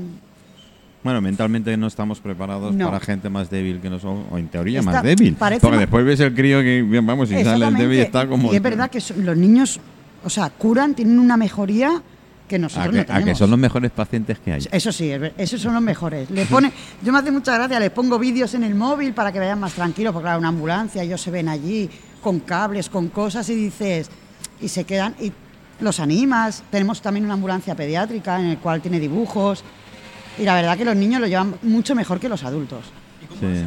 Bueno, 1.04 1.20
mentalmente 1.20 1.76
no 1.78 1.88
estamos 1.88 2.20
preparados 2.20 2.76
No. 2.76 2.86
para 2.86 3.00
gente 3.00 3.28
más 3.28 3.50
débil 3.50 3.80
que 3.80 3.90
nosotros, 3.90 4.24
o 4.32 4.38
en 4.38 4.48
teoría 4.48 4.84
más 4.84 5.02
débil. 5.02 5.36
Porque 5.36 5.78
después 5.78 6.06
ves 6.06 6.20
el 6.20 6.36
crío 6.36 6.60
que, 6.62 7.02
vamos, 7.04 7.32
y 7.32 7.44
sale 7.44 7.66
el 7.68 7.76
débil 7.76 7.98
y 7.98 8.02
está 8.02 8.28
como... 8.28 8.54
Y 8.54 8.56
es 8.56 8.62
verdad 8.62 8.90
que 8.92 9.00
los 9.18 9.36
niños, 9.36 9.80
o 10.24 10.30
sea, 10.30 10.52
curan, 10.52 10.94
tienen 10.94 11.18
una 11.18 11.38
mejoría 11.38 12.04
que 12.52 12.58
a 12.58 12.60
nosotros 12.60 12.92
que, 12.92 12.98
no 12.98 13.02
a 13.02 13.06
tenemos. 13.06 13.30
que 13.30 13.36
son 13.36 13.50
los 13.50 13.60
mejores 13.60 13.92
pacientes 13.92 14.38
que 14.40 14.52
hay. 14.52 14.68
Eso 14.70 14.92
sí, 14.92 15.10
esos 15.38 15.62
son 15.62 15.74
los 15.74 15.82
mejores. 15.82 16.30
Le 16.30 16.46
pone, 16.46 16.72
yo 17.02 17.14
me 17.14 17.20
hace 17.20 17.32
mucha 17.32 17.56
gracia, 17.56 17.80
les 17.80 17.92
pongo 17.92 18.20
vídeos 18.20 18.54
en 18.56 18.64
el 18.64 18.76
móvil 18.76 19.14
para 19.14 19.32
que 19.32 19.40
vayan 19.40 19.60
más 19.60 19.72
tranquilos, 19.74 20.12
porque 20.12 20.26
claro, 20.26 20.40
una 20.40 20.50
ambulancia, 20.50 21.02
ellos 21.02 21.22
se 21.22 21.32
ven 21.32 21.48
allí 21.48 21.90
con 22.22 22.42
cables, 22.42 22.90
con 22.90 23.08
cosas 23.08 23.48
y 23.50 23.56
dices, 23.56 24.10
y 24.60 24.68
se 24.68 24.84
quedan, 24.84 25.16
y 25.22 25.32
los 25.80 26.02
animas. 26.02 26.64
Tenemos 26.70 27.02
también 27.02 27.24
una 27.24 27.36
ambulancia 27.36 27.74
pediátrica 27.74 28.38
en 28.40 28.48
el 28.48 28.58
cual 28.58 28.82
tiene 28.82 29.00
dibujos. 29.00 29.64
Y 30.38 30.44
la 30.44 30.54
verdad 30.56 30.78
que 30.78 30.86
los 30.86 30.96
niños 30.96 31.22
lo 31.22 31.28
llevan 31.28 31.56
mucho 31.62 31.96
mejor 31.96 32.20
que 32.20 32.28
los 32.28 32.44
adultos. 32.44 32.84
Sí. 33.40 33.66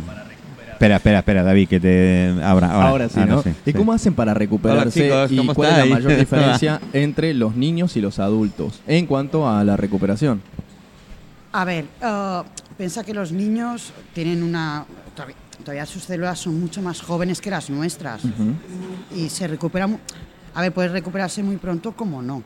Espera, 0.84 0.96
espera, 0.96 1.18
espera, 1.20 1.42
David, 1.42 1.68
que 1.68 1.80
te... 1.80 2.34
Ahora, 2.42 2.70
ahora, 2.70 2.88
Ahora, 2.88 3.08
sí, 3.08 3.20
¿no? 3.26 3.40
¿Y 3.40 3.70
sí. 3.70 3.72
cómo 3.72 3.94
hacen 3.94 4.12
para 4.12 4.34
recuperarse? 4.34 5.10
Hola, 5.10 5.24
chicos, 5.24 5.32
¿Y 5.32 5.36
¿cómo 5.38 5.54
cuál 5.54 5.70
es 5.70 5.78
la 5.78 5.86
mayor 5.86 6.16
diferencia 6.18 6.78
entre 6.92 7.32
los 7.32 7.56
niños 7.56 7.96
y 7.96 8.02
los 8.02 8.18
adultos 8.18 8.82
en 8.86 9.06
cuanto 9.06 9.48
a 9.48 9.64
la 9.64 9.78
recuperación? 9.78 10.42
A 11.52 11.64
ver, 11.64 11.86
eh, 12.02 12.42
piensa 12.76 13.02
que 13.02 13.14
los 13.14 13.32
niños 13.32 13.94
tienen 14.12 14.42
una... 14.42 14.84
Todavía, 15.14 15.36
todavía 15.60 15.86
sus 15.86 16.02
células 16.02 16.38
son 16.38 16.60
mucho 16.60 16.82
más 16.82 17.00
jóvenes 17.00 17.40
que 17.40 17.48
las 17.48 17.70
nuestras. 17.70 18.20
Y 19.16 19.30
se 19.30 19.48
recuperan... 19.48 19.98
A 20.52 20.60
ver, 20.60 20.74
puede 20.74 20.88
recuperarse 20.88 21.42
muy 21.42 21.56
pronto 21.56 21.92
como 21.92 22.20
no. 22.20 22.42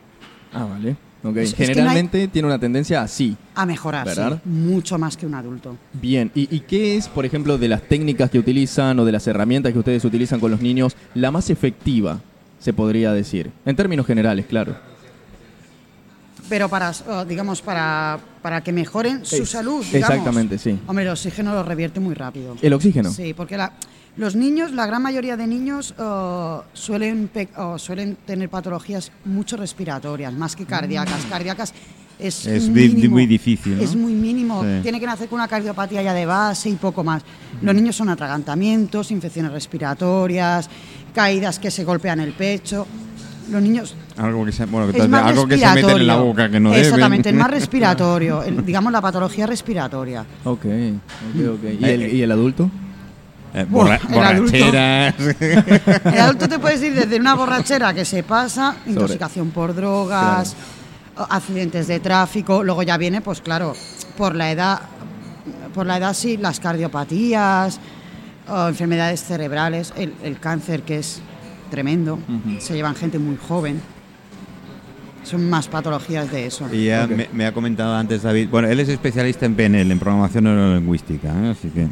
Ah, 0.55 0.65
vale. 0.65 0.97
Ok. 1.25 1.37
Es- 1.39 1.49
es 1.51 1.55
que 1.55 1.63
no 1.65 1.69
hay- 1.69 1.75
Generalmente 1.75 2.29
tiene 2.29 2.47
una 2.47 2.59
tendencia 2.59 3.03
así. 3.03 3.37
A 3.55 3.67
mejorar, 3.67 4.41
mucho 4.45 4.99
más 4.99 5.17
que 5.17 5.27
un 5.27 5.35
adulto. 5.35 5.77
Bien, 5.95 6.31
¿Y, 6.35 6.55
¿y 6.55 6.61
qué 6.61 6.97
es, 6.97 7.09
por 7.09 7.25
ejemplo, 7.27 7.59
de 7.59 7.69
las 7.69 7.83
técnicas 7.83 8.31
que 8.31 8.39
utilizan 8.39 8.99
o 9.01 9.05
de 9.05 9.13
las 9.13 9.27
herramientas 9.27 9.73
que 9.73 9.79
ustedes 9.81 10.05
utilizan 10.05 10.39
con 10.41 10.51
los 10.51 10.61
niños, 10.61 10.97
la 11.15 11.31
más 11.31 11.51
efectiva, 11.51 12.21
se 12.61 12.73
podría 12.73 13.13
decir? 13.13 13.51
En 13.67 13.75
términos 13.75 14.07
generales, 14.07 14.47
claro. 14.47 14.77
Pero 16.49 16.69
para, 16.71 16.93
digamos, 17.29 17.61
para, 17.61 18.19
para 18.41 18.63
que 18.63 18.73
mejoren 18.73 19.25
su 19.27 19.45
salud, 19.45 19.85
digamos. 19.85 20.09
exactamente, 20.11 20.57
sí. 20.57 20.79
Hombre, 20.87 21.05
el 21.05 21.11
oxígeno 21.11 21.53
lo 21.53 21.63
revierte 21.63 22.01
muy 22.01 22.15
rápido. 22.15 22.57
¿El 22.63 22.73
oxígeno? 22.73 23.11
Sí, 23.11 23.35
porque 23.35 23.57
la- 23.59 23.73
los 24.17 24.35
niños, 24.35 24.73
la 24.73 24.87
gran 24.87 25.03
mayoría 25.03 25.37
de 25.37 25.47
niños 25.47 25.95
eh, 25.99 26.57
suelen, 26.73 27.31
suelen 27.77 28.17
tener 28.27 28.49
patologías 28.49 29.13
mucho 29.25 29.57
respiratorias, 29.57 30.33
más 30.33 30.57
que 30.57 30.65
cardíacas. 30.65 31.25
Cardíacas 31.31 31.73
es, 32.19 32.47
Es 32.47 32.69
mínimo, 32.69 33.13
muy 33.15 33.27
difícil, 33.27 33.77
¿no? 33.77 33.83
Es 33.83 33.95
muy 33.95 34.13
mínimo. 34.13 34.63
Sí. 34.63 34.81
Tiene 34.83 34.99
que 34.99 35.07
nacer 35.07 35.29
con 35.29 35.39
una 35.39 35.47
cardiopatía 35.47 36.03
ya 36.03 36.13
de 36.15 36.27
base 36.27 36.69
y 36.69 36.75
poco 36.75 37.05
más. 37.05 37.23
Los 37.63 37.75
niños 37.75 37.95
son 37.95 38.09
atragantamientos, 38.09 39.13
infecciones 39.13 39.53
respiratorias, 39.53 40.69
caídas 41.15 41.59
que 41.61 41.71
se 41.71 41.85
golpean 41.85 42.19
el 42.21 42.33
pecho. 42.33 42.87
Los 43.53 43.63
niños 43.63 43.95
Algo 44.19 44.45
que 44.45 44.53
se, 44.53 44.67
bueno, 44.67 44.87
algo 45.17 45.47
que 45.49 45.57
se 45.59 45.67
meten 45.75 45.91
en 45.97 46.07
la 46.07 46.17
boca 46.17 46.51
que 46.51 46.61
no 46.61 46.71
deben. 46.71 46.85
Exactamente, 46.85 47.29
es 47.31 47.35
más 47.37 47.51
respiratorio. 47.53 48.43
el- 48.43 48.67
digamos 48.67 48.93
la 48.93 49.01
patología 49.01 49.47
respiratoria. 49.47 50.27
Ok, 50.45 50.65
ok, 50.67 51.49
ok. 51.55 51.65
¿Y 51.81 51.85
Eh, 51.85 51.95
el, 51.95 52.15
y 52.15 52.23
el 52.23 52.33
adulto? 52.33 52.69
Eh, 53.55 53.65
borra- 53.69 53.99
Buah, 54.09 54.31
el 54.31 54.37
adulto. 54.37 54.59
borracheras. 54.59 55.15
El 56.15 56.21
adulto 56.21 56.49
te 56.49 56.59
puedes 56.59 56.83
ir 56.83 56.95
desde 56.95 57.17
una 57.19 57.35
borrachera 57.35 57.95
que 57.95 58.05
se 58.05 58.23
pasa, 58.23 58.77
intoxicación 58.87 59.51
por 59.51 59.75
drogas, 59.75 60.55
accidentes 61.17 61.89
de 61.89 61.99
tráfico, 62.01 62.63
luego 62.63 62.83
ya 62.83 62.97
viene, 62.99 63.21
pues 63.23 63.41
claro, 63.41 63.75
por 64.17 64.35
la 64.35 64.51
edad, 64.53 64.81
por 65.75 65.87
la 65.87 65.97
edad 65.97 66.13
sí, 66.15 66.37
las 66.37 66.61
cardiopatías, 66.61 67.81
o 68.49 68.69
enfermedades 68.69 69.25
cerebrales, 69.25 69.93
el, 69.97 70.13
el 70.23 70.39
cáncer 70.39 70.83
que 70.83 70.99
es 70.99 71.21
tremendo, 71.71 72.19
se 72.61 72.75
llevan 72.75 72.95
gente 72.95 73.19
muy 73.19 73.37
joven. 73.37 73.81
Son 75.25 75.49
más 75.51 75.69
patologías 75.69 76.31
de 76.31 76.47
eso. 76.47 76.67
Y 76.73 76.87
ya 76.87 77.07
me, 77.07 77.29
me 77.35 77.45
ha 77.45 77.53
comentado 77.53 77.95
antes 77.95 78.23
David, 78.23 78.49
bueno, 78.51 78.69
él 78.69 78.81
es 78.81 78.89
especialista 78.89 79.45
en 79.45 79.55
PNL, 79.57 79.91
en 79.93 79.99
programación 79.99 80.45
neurolingüística, 80.45 81.29
¿eh? 81.29 81.51
así 81.51 81.69
que... 81.69 81.87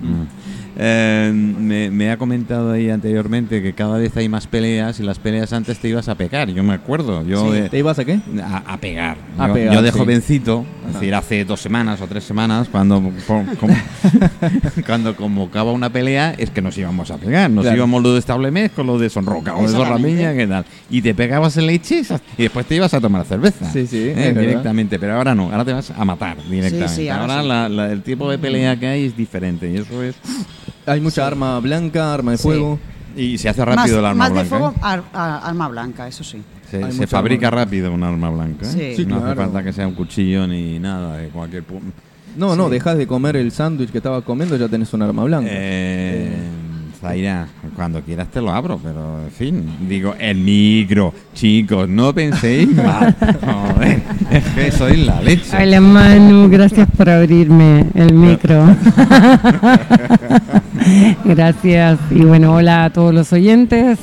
Eh, 0.78 1.32
me, 1.34 1.90
me 1.90 2.10
ha 2.10 2.18
comentado 2.18 2.70
ahí 2.72 2.90
anteriormente 2.90 3.62
que 3.62 3.72
cada 3.72 3.96
vez 3.98 4.14
hay 4.16 4.28
más 4.28 4.46
peleas 4.46 5.00
y 5.00 5.02
las 5.04 5.18
peleas 5.18 5.52
antes 5.54 5.78
te 5.78 5.88
ibas 5.88 6.08
a 6.10 6.14
pegar, 6.16 6.48
yo 6.50 6.62
me 6.62 6.74
acuerdo, 6.74 7.24
yo 7.24 7.50
de- 7.50 7.70
¿Te 7.70 7.78
ibas 7.78 7.98
a 7.98 8.04
qué? 8.04 8.20
a, 8.42 8.58
a 8.74 8.76
pegar. 8.78 9.16
A 9.38 9.48
yo, 9.48 9.54
pegar, 9.54 9.74
yo 9.74 9.80
de 9.82 9.90
sí. 9.92 9.98
jovencito, 9.98 10.66
es 10.88 10.92
decir, 10.94 11.14
hace 11.14 11.44
dos 11.46 11.60
semanas 11.62 12.00
o 12.02 12.06
tres 12.06 12.24
semanas, 12.24 12.68
cuando, 12.70 13.02
cuando 14.86 15.16
convocaba 15.16 15.72
una 15.72 15.90
pelea, 15.90 16.34
es 16.36 16.50
que 16.50 16.60
nos 16.62 16.76
íbamos 16.78 17.10
a 17.10 17.16
pegar. 17.16 17.50
Nos 17.50 17.62
Claro. 17.64 17.76
íbamos 17.78 18.02
lo 18.02 18.12
de 18.12 18.18
establemés 18.18 18.70
con 18.72 18.86
lo 18.86 18.98
de 18.98 19.08
sonroca 19.10 19.56
o 19.56 19.62
de 19.62 19.68
zorramiña, 19.68 20.34
¿qué 20.34 20.46
tal? 20.46 20.64
Y 20.90 21.00
te 21.02 21.14
pegabas 21.14 21.56
en 21.56 21.66
leches 21.66 22.12
y 22.36 22.42
después 22.44 22.66
te 22.66 22.76
ibas 22.76 22.92
a 22.94 23.00
tomar 23.00 23.24
cerveza. 23.24 23.70
Sí, 23.72 23.86
sí, 23.86 24.12
¿eh? 24.14 24.34
directamente. 24.38 24.98
Pero 24.98 25.14
ahora 25.14 25.34
no, 25.34 25.44
ahora 25.50 25.64
te 25.64 25.72
vas 25.72 25.90
a 25.90 26.04
matar 26.04 26.36
directamente. 26.48 26.88
sí, 26.88 27.08
ahora 27.08 27.38
ahora 27.40 27.42
sí. 27.42 27.48
la- 27.48 27.68
la- 27.68 27.92
el 27.92 28.02
tipo 28.02 28.30
de 28.30 28.38
pelea 28.38 28.76
que 28.78 28.86
hay 28.86 29.06
es 29.06 29.16
diferente 29.16 29.70
y 29.70 29.76
eso 29.78 30.02
es. 30.02 30.14
Hay 30.86 31.00
mucha 31.00 31.26
arma 31.26 31.58
blanca, 31.60 32.14
arma 32.14 32.32
de 32.32 32.36
Sí. 32.38 32.42
fuego. 32.44 32.78
Y 33.16 33.38
se 33.38 33.48
hace 33.48 33.64
rápido 33.64 33.82
más, 33.82 33.90
el 33.90 34.04
arma 34.04 34.14
más 34.14 34.30
blanca. 34.30 34.42
de 34.42 34.48
fuego, 34.48 34.74
¿eh? 34.76 34.80
ar- 34.82 35.02
arma 35.14 35.68
blanca, 35.68 36.06
eso 36.06 36.22
sí. 36.22 36.42
Se, 36.70 37.06
fabrica 37.06 37.48
arma. 37.48 37.64
rápido 37.64 37.92
un 37.92 38.02
arma 38.02 38.28
blanca. 38.30 38.66
¿eh? 38.66 38.94
Sí. 38.94 39.02
Sí, 39.02 39.06
no 39.06 39.16
hace 39.16 39.24
claro. 39.24 39.42
falta 39.42 39.62
que 39.64 39.72
sea 39.72 39.86
un 39.88 39.94
cuchillo 39.94 40.46
ni 40.46 40.78
nada 40.78 41.16
de 41.16 41.28
cualquier. 41.28 41.62
pu- 41.66 41.80
No, 42.36 42.54
no, 42.54 42.68
dejas 42.68 42.98
de 42.98 43.06
comer 43.06 43.36
el 43.36 43.50
sándwich 43.52 43.90
que 43.90 43.98
estaba 43.98 44.20
comiendo, 44.22 44.56
ya 44.56 44.68
tenés 44.68 44.92
un 44.92 45.00
arma 45.02 45.24
blanca. 45.24 45.48
Eh, 45.50 46.30
Zaira, 47.00 47.46
cuando 47.74 48.00
quieras 48.02 48.28
te 48.30 48.40
lo 48.42 48.50
abro, 48.50 48.78
pero 48.82 49.22
en 49.24 49.30
fin, 49.30 49.64
digo, 49.88 50.14
el 50.18 50.36
micro, 50.38 51.14
chicos, 51.34 51.88
no 51.88 52.12
penséis 52.14 52.68
mal. 52.74 53.14
Joder, 53.74 54.02
es 54.30 54.44
que 54.48 54.72
soy 54.72 54.96
la 55.04 55.20
leche. 55.22 55.56
Hola 55.56 55.80
Manu, 55.80 56.48
gracias 56.50 56.88
por 56.96 57.08
abrirme 57.08 57.86
el 57.94 58.12
micro. 58.12 58.66
gracias. 61.24 61.98
Y 62.10 62.20
bueno, 62.20 62.54
hola 62.54 62.84
a 62.84 62.90
todos 62.90 63.14
los 63.14 63.32
oyentes. 63.32 63.98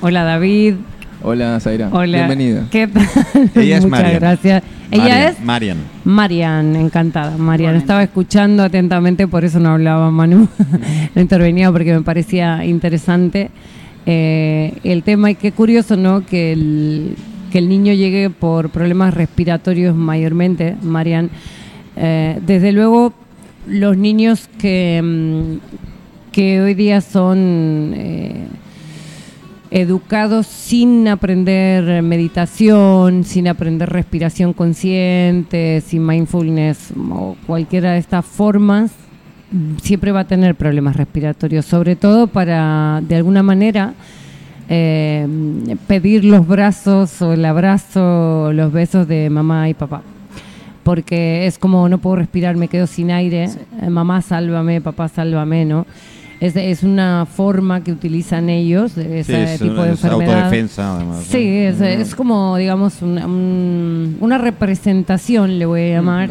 Hola 0.00 0.24
David. 0.24 0.74
Hola, 1.22 1.58
Zaira. 1.60 1.88
Hola. 1.90 2.18
Bienvenida. 2.18 2.66
¿Qué 2.70 2.86
tal? 2.86 3.06
Ella 3.54 3.78
es 3.78 3.84
Muchas 3.84 4.02
Marian. 4.02 4.20
gracias. 4.20 4.62
Ella 4.90 5.02
Marian, 5.02 5.28
es 5.28 5.40
Marian. 5.40 5.76
Marian, 6.04 6.76
encantada. 6.76 7.36
Marian, 7.36 7.74
estaba 7.76 8.02
escuchando 8.02 8.62
atentamente, 8.62 9.26
por 9.26 9.44
eso 9.44 9.58
no 9.58 9.70
hablaba 9.70 10.10
Manu. 10.10 10.48
no 11.14 11.20
intervenía 11.20 11.70
porque 11.72 11.92
me 11.92 12.02
parecía 12.02 12.64
interesante 12.64 13.50
eh, 14.06 14.74
el 14.84 15.02
tema 15.02 15.30
y 15.30 15.34
qué 15.34 15.52
curioso, 15.52 15.96
¿no? 15.96 16.24
Que 16.24 16.52
el, 16.52 17.16
que 17.50 17.58
el 17.58 17.68
niño 17.68 17.92
llegue 17.92 18.30
por 18.30 18.70
problemas 18.70 19.12
respiratorios 19.12 19.94
mayormente, 19.94 20.76
Marian. 20.82 21.30
Eh, 21.96 22.38
desde 22.46 22.72
luego, 22.72 23.12
los 23.66 23.96
niños 23.96 24.48
que, 24.58 25.00
mm, 25.02 26.32
que 26.32 26.60
hoy 26.60 26.74
día 26.74 27.00
son... 27.00 27.92
eh, 27.94 28.46
educados 29.70 30.46
sin 30.46 31.08
aprender 31.08 32.02
meditación, 32.02 33.24
sin 33.24 33.48
aprender 33.48 33.90
respiración 33.90 34.52
consciente, 34.52 35.82
sin 35.82 36.06
mindfulness 36.06 36.92
o 37.10 37.36
cualquiera 37.46 37.92
de 37.92 37.98
estas 37.98 38.24
formas, 38.24 38.92
siempre 39.82 40.12
va 40.12 40.20
a 40.20 40.26
tener 40.26 40.54
problemas 40.54 40.96
respiratorios, 40.96 41.66
sobre 41.66 41.96
todo 41.96 42.26
para, 42.28 43.02
de 43.06 43.16
alguna 43.16 43.42
manera, 43.42 43.94
eh, 44.68 45.26
pedir 45.86 46.24
los 46.24 46.46
brazos 46.46 47.20
o 47.22 47.32
el 47.32 47.44
abrazo, 47.44 48.52
los 48.52 48.72
besos 48.72 49.08
de 49.08 49.30
mamá 49.30 49.68
y 49.68 49.74
papá. 49.74 50.02
Porque 50.88 51.46
es 51.46 51.58
como 51.58 51.86
no 51.90 51.98
puedo 51.98 52.16
respirar, 52.16 52.56
me 52.56 52.68
quedo 52.68 52.86
sin 52.86 53.10
aire, 53.10 53.44
eh, 53.82 53.90
mamá 53.90 54.22
sálvame, 54.22 54.80
papá 54.80 55.06
sálvame, 55.08 55.66
¿no? 55.66 55.86
Es, 56.40 56.56
es 56.56 56.82
una 56.82 57.26
forma 57.26 57.84
que 57.84 57.92
utilizan 57.92 58.48
ellos, 58.48 58.94
de 58.94 59.22
Sí, 59.22 59.34
ese 59.34 59.54
es, 59.56 59.60
tipo 59.60 59.82
de 59.82 59.92
es 59.92 60.02
enfermedad. 60.02 60.36
autodefensa, 60.36 60.96
además. 60.96 61.24
Sí, 61.28 61.46
es, 61.46 61.78
es 61.82 62.14
como, 62.14 62.56
digamos, 62.56 63.02
una, 63.02 63.26
un- 63.26 64.16
una 64.20 64.38
representación, 64.38 65.58
le 65.58 65.66
voy 65.66 65.82
a 65.90 65.96
llamar, 65.96 66.30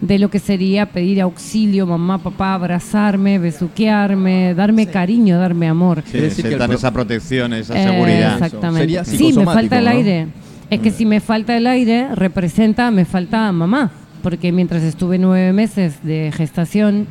de 0.00 0.18
lo 0.20 0.30
que 0.30 0.38
sería 0.38 0.86
pedir 0.86 1.20
auxilio, 1.20 1.84
mamá, 1.84 2.18
papá, 2.18 2.54
abrazarme, 2.54 3.40
besuquearme, 3.40 4.54
darme 4.54 4.86
cariño, 4.86 5.40
darme 5.40 5.66
amor. 5.66 6.02
Sí, 6.04 6.12
Quiere 6.12 6.28
decir 6.28 6.48
que 6.48 6.54
el 6.54 6.70
esa 6.70 6.92
protección, 6.92 7.52
esa 7.52 7.74
Eh, 7.76 7.82
seguridad. 7.82 8.34
Exactamente. 8.34 8.80
Sería 8.80 9.04
sí, 9.04 9.32
me 9.32 9.44
falta 9.44 9.76
el 9.80 9.84
¿no? 9.86 10.47
Es 10.70 10.80
que 10.80 10.90
si 10.90 11.06
me 11.06 11.20
falta 11.20 11.56
el 11.56 11.66
aire, 11.66 12.14
representa, 12.14 12.90
me 12.90 13.04
falta 13.04 13.50
mamá. 13.52 13.90
Porque 14.22 14.52
mientras 14.52 14.82
estuve 14.82 15.18
nueve 15.18 15.52
meses 15.52 16.02
de 16.02 16.30
gestación, 16.34 17.06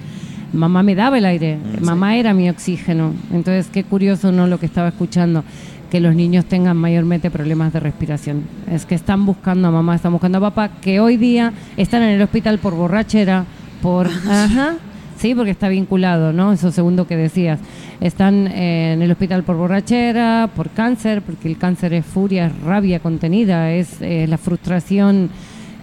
mamá 0.53 0.83
me 0.83 0.93
daba 0.93 1.17
el 1.17 1.25
aire. 1.25 1.57
Mamá 1.81 2.17
era 2.17 2.33
mi 2.33 2.49
oxígeno. 2.49 3.13
Entonces, 3.31 3.67
qué 3.71 3.83
curioso, 3.83 4.31
¿no? 4.31 4.45
Lo 4.45 4.59
que 4.59 4.67
estaba 4.67 4.89
escuchando. 4.89 5.43
Que 5.89 6.01
los 6.01 6.13
niños 6.13 6.45
tengan 6.45 6.77
mayormente 6.77 7.31
problemas 7.31 7.73
de 7.73 7.79
respiración. 7.79 8.43
Es 8.69 8.85
que 8.85 8.93
están 8.93 9.25
buscando 9.25 9.69
a 9.69 9.71
mamá, 9.71 9.95
están 9.95 10.11
buscando 10.11 10.37
a 10.39 10.41
papá, 10.41 10.69
que 10.81 10.99
hoy 10.99 11.17
día 11.17 11.53
están 11.77 12.03
en 12.03 12.09
el 12.09 12.21
hospital 12.21 12.59
por 12.59 12.75
borrachera, 12.75 13.45
por. 13.81 14.07
Ajá. 14.29 14.75
Sí, 15.17 15.33
porque 15.35 15.51
está 15.51 15.67
vinculado, 15.69 16.31
¿no? 16.31 16.53
Eso 16.53 16.71
segundo 16.71 17.07
que 17.07 17.17
decías. 17.17 17.59
Están 18.01 18.47
eh, 18.47 18.93
en 18.93 19.01
el 19.01 19.11
hospital 19.11 19.43
por 19.43 19.55
borrachera, 19.57 20.49
por 20.55 20.69
cáncer, 20.69 21.21
porque 21.23 21.47
el 21.47 21.57
cáncer 21.57 21.93
es 21.93 22.05
furia, 22.05 22.47
es 22.47 22.59
rabia 22.61 22.99
contenida, 22.99 23.71
es 23.71 24.01
eh, 24.01 24.25
la 24.27 24.37
frustración. 24.37 25.29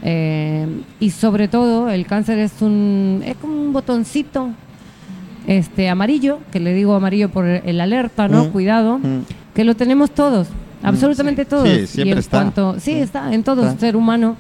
eh, 0.02 0.66
y 1.00 1.10
sobre 1.10 1.48
todo, 1.48 1.88
el 1.90 2.04
cáncer 2.06 2.38
es 2.38 2.60
un 2.62 3.22
es 3.24 3.36
como 3.36 3.54
un 3.60 3.72
botoncito 3.72 4.50
este 5.46 5.88
amarillo, 5.88 6.38
que 6.52 6.60
le 6.60 6.72
digo 6.74 6.94
amarillo 6.94 7.28
por 7.30 7.44
el 7.46 7.80
alerta, 7.80 8.28
¿no? 8.28 8.44
Mm. 8.44 8.48
Cuidado, 8.50 8.98
Mm. 8.98 9.20
que 9.54 9.64
lo 9.64 9.74
tenemos 9.74 10.10
todos, 10.10 10.48
absolutamente 10.82 11.44
todos. 11.44 11.68
Sí, 11.68 11.80
y 11.82 11.86
siempre 11.86 12.12
en 12.12 12.18
está. 12.18 12.38
cuanto, 12.38 12.76
sí, 12.80 12.92
está 12.92 13.32
en 13.34 13.42
todo 13.42 13.66
Está. 13.66 13.78
ser 13.80 13.96
humano. 13.96 14.36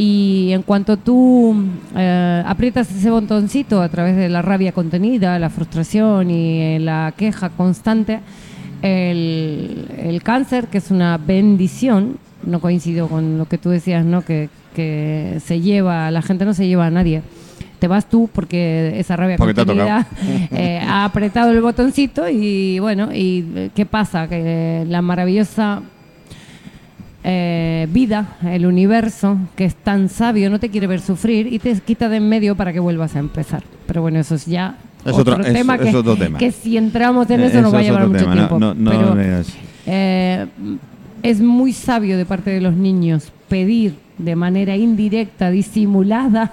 Y 0.00 0.52
en 0.52 0.62
cuanto 0.62 0.96
tú 0.96 1.56
eh, 1.96 2.42
aprietas 2.46 2.88
ese 2.88 3.10
botoncito 3.10 3.82
a 3.82 3.88
través 3.88 4.14
de 4.14 4.28
la 4.28 4.42
rabia 4.42 4.70
contenida, 4.70 5.40
la 5.40 5.50
frustración 5.50 6.30
y 6.30 6.60
eh, 6.60 6.78
la 6.78 7.12
queja 7.16 7.48
constante, 7.48 8.20
el, 8.80 9.88
el 9.98 10.22
cáncer, 10.22 10.68
que 10.68 10.78
es 10.78 10.92
una 10.92 11.18
bendición, 11.18 12.18
no 12.44 12.60
coincido 12.60 13.08
con 13.08 13.38
lo 13.38 13.46
que 13.46 13.58
tú 13.58 13.70
decías, 13.70 14.04
¿no? 14.04 14.22
Que, 14.22 14.50
que 14.72 15.40
se 15.44 15.60
lleva, 15.60 16.12
la 16.12 16.22
gente 16.22 16.44
no 16.44 16.54
se 16.54 16.68
lleva 16.68 16.86
a 16.86 16.90
nadie. 16.92 17.22
Te 17.80 17.88
vas 17.88 18.08
tú 18.08 18.30
porque 18.32 19.00
esa 19.00 19.16
rabia 19.16 19.36
Porque 19.36 19.52
contenida 19.52 20.06
eh, 20.52 20.80
ha 20.80 21.06
apretado 21.06 21.50
el 21.50 21.60
botoncito 21.60 22.28
y 22.28 22.78
bueno, 22.78 23.08
¿y 23.12 23.72
qué 23.74 23.84
pasa? 23.84 24.28
Que 24.28 24.84
la 24.86 25.02
maravillosa 25.02 25.82
eh, 27.30 27.86
vida, 27.90 28.36
el 28.42 28.64
universo, 28.64 29.36
que 29.54 29.66
es 29.66 29.74
tan 29.74 30.08
sabio, 30.08 30.48
no 30.48 30.58
te 30.58 30.70
quiere 30.70 30.86
ver 30.86 31.00
sufrir 31.02 31.52
y 31.52 31.58
te 31.58 31.74
quita 31.80 32.08
de 32.08 32.16
en 32.16 32.26
medio 32.28 32.54
para 32.56 32.72
que 32.72 32.80
vuelvas 32.80 33.16
a 33.16 33.18
empezar. 33.18 33.62
Pero 33.86 34.00
bueno, 34.00 34.18
eso 34.18 34.34
es 34.36 34.46
ya 34.46 34.76
Es 35.04 35.12
otro, 35.12 35.34
otro- 35.34 35.44
es- 35.44 35.52
tema, 35.52 35.74
es 35.74 35.80
que, 35.82 35.96
otro 35.96 36.16
tema. 36.16 36.38
que 36.38 36.50
si 36.52 36.78
entramos 36.78 37.28
en 37.30 37.40
Eh, 37.40 37.46
eso 37.48 37.60
nos 37.60 37.74
va 37.74 37.78
a 37.78 37.80
es 37.82 37.86
llevar 37.88 38.06
mucho 38.08 38.20
tema, 38.20 38.32
tiempo. 38.32 38.58
no- 38.58 38.72
no 38.72 38.90
Pero, 38.90 39.16
eh, 39.86 40.46
es 41.22 41.40
muy 41.40 41.72
sabio 41.74 42.16
de 42.16 42.24
parte 42.24 42.50
de 42.50 42.60
los 42.62 42.74
niños 42.74 43.30
pedir 43.48 43.94
de 44.18 44.34
manera 44.36 44.76
indirecta, 44.76 45.50
disimulada, 45.50 46.52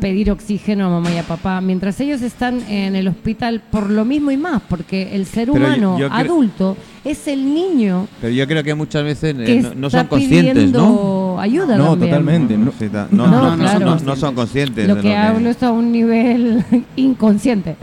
pedir 0.00 0.30
oxígeno 0.30 0.86
a 0.86 0.88
mamá 0.90 1.12
y 1.12 1.18
a 1.18 1.22
papá, 1.22 1.60
mientras 1.60 2.00
ellos 2.00 2.22
están 2.22 2.60
en 2.68 2.96
el 2.96 3.08
hospital 3.08 3.62
por 3.70 3.90
lo 3.90 4.04
mismo 4.04 4.30
y 4.30 4.36
más, 4.36 4.62
porque 4.68 5.14
el 5.14 5.26
ser 5.26 5.48
Pero 5.50 5.64
humano 5.64 5.98
yo 5.98 6.08
adulto 6.12 6.76
es 7.04 7.26
el 7.28 7.54
niño 7.54 8.06
Pero 8.20 8.32
yo 8.32 8.46
creo 8.46 8.62
que 8.64 8.74
muchas 8.74 9.04
veces 9.04 9.34
eh, 9.38 9.44
que 9.44 9.60
no, 9.62 9.74
no 9.74 9.86
está 9.86 10.00
son 10.00 10.06
conscientes, 10.08 10.72
¿no? 10.72 11.38
ayuda 11.40 11.76
No, 11.76 11.90
también. 11.90 12.10
totalmente. 12.10 12.58
No, 12.58 12.64
no, 12.66 13.08
No, 13.10 13.26
no, 13.28 13.56
no, 13.56 13.62
claro. 13.62 13.86
no- 13.86 14.00
no 14.00 14.16
son 14.16 14.34
conscientes. 14.34 14.88
Lo 14.88 14.96
de 14.96 15.00
que 15.02 15.16
hablo 15.16 15.50
es 15.50 15.62
a 15.62 15.70
un 15.70 15.92
nivel 15.92 16.64
inconsciente. 16.96 17.76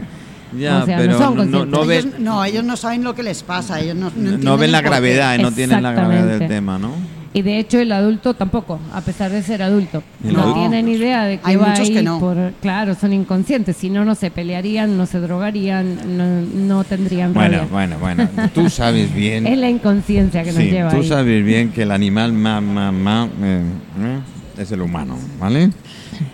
Ya, 0.58 0.82
o 0.82 0.86
sea, 0.86 0.96
no 0.96 1.02
pero 1.02 1.18
son 1.18 1.36
no, 1.50 1.64
no, 1.66 1.78
conscientes. 1.78 1.80
no 1.80 1.92
ellos, 1.92 2.20
no, 2.20 2.44
ellos 2.44 2.64
no 2.64 2.76
saben 2.76 3.02
lo 3.02 3.14
que 3.14 3.22
les 3.22 3.42
pasa, 3.42 3.80
ellos 3.80 3.96
no, 3.96 4.10
no, 4.14 4.56
ven 4.56 4.72
la 4.72 4.80
gravedad, 4.80 5.38
no 5.38 5.50
tienen 5.52 5.82
la 5.82 5.92
gravedad 5.92 6.38
del 6.38 6.48
tema, 6.48 6.78
¿no? 6.78 6.92
Y 7.36 7.42
de 7.42 7.58
hecho 7.58 7.78
el 7.78 7.92
adulto 7.92 8.32
tampoco, 8.32 8.80
a 8.94 9.02
pesar 9.02 9.30
de 9.30 9.42
ser 9.42 9.62
adulto. 9.62 10.02
No, 10.22 10.54
tienen 10.54 10.88
idea 10.88 11.24
de 11.24 11.36
que 11.36 11.42
Hay 11.44 11.56
va 11.56 11.66
muchos 11.68 11.88
ahí 11.88 11.92
que 11.94 12.02
no. 12.02 12.18
por... 12.18 12.36
Claro, 12.62 12.94
son 12.94 13.12
inconscientes. 13.12 13.76
Si 13.76 13.90
no, 13.90 14.06
no 14.06 14.14
se 14.14 14.30
pelearían, 14.30 14.96
no 14.96 15.04
se 15.04 15.20
drogarían, 15.20 16.16
no, 16.16 16.40
no 16.76 16.84
tendrían 16.84 17.34
Bueno, 17.34 17.58
rabia. 17.58 17.68
bueno, 17.70 17.96
bueno. 17.98 18.28
Tú 18.54 18.70
sabes 18.70 19.14
bien. 19.14 19.46
Es 19.46 19.58
la 19.58 19.68
inconsciencia 19.68 20.42
que 20.44 20.52
nos 20.52 20.62
Sí, 20.62 20.70
lleva 20.70 20.88
tú 20.90 20.96
ahí. 20.96 21.06
sabes 21.08 21.44
bien 21.44 21.72
que 21.72 21.82
el 21.82 21.90
animal 21.90 22.32
más, 22.32 22.62
más, 22.62 22.92
más, 22.94 23.28
eh, 23.42 23.60
eh, 24.00 24.18
es 24.62 24.72
el 24.72 24.80
humano, 24.80 25.18
¿vale? 25.38 25.70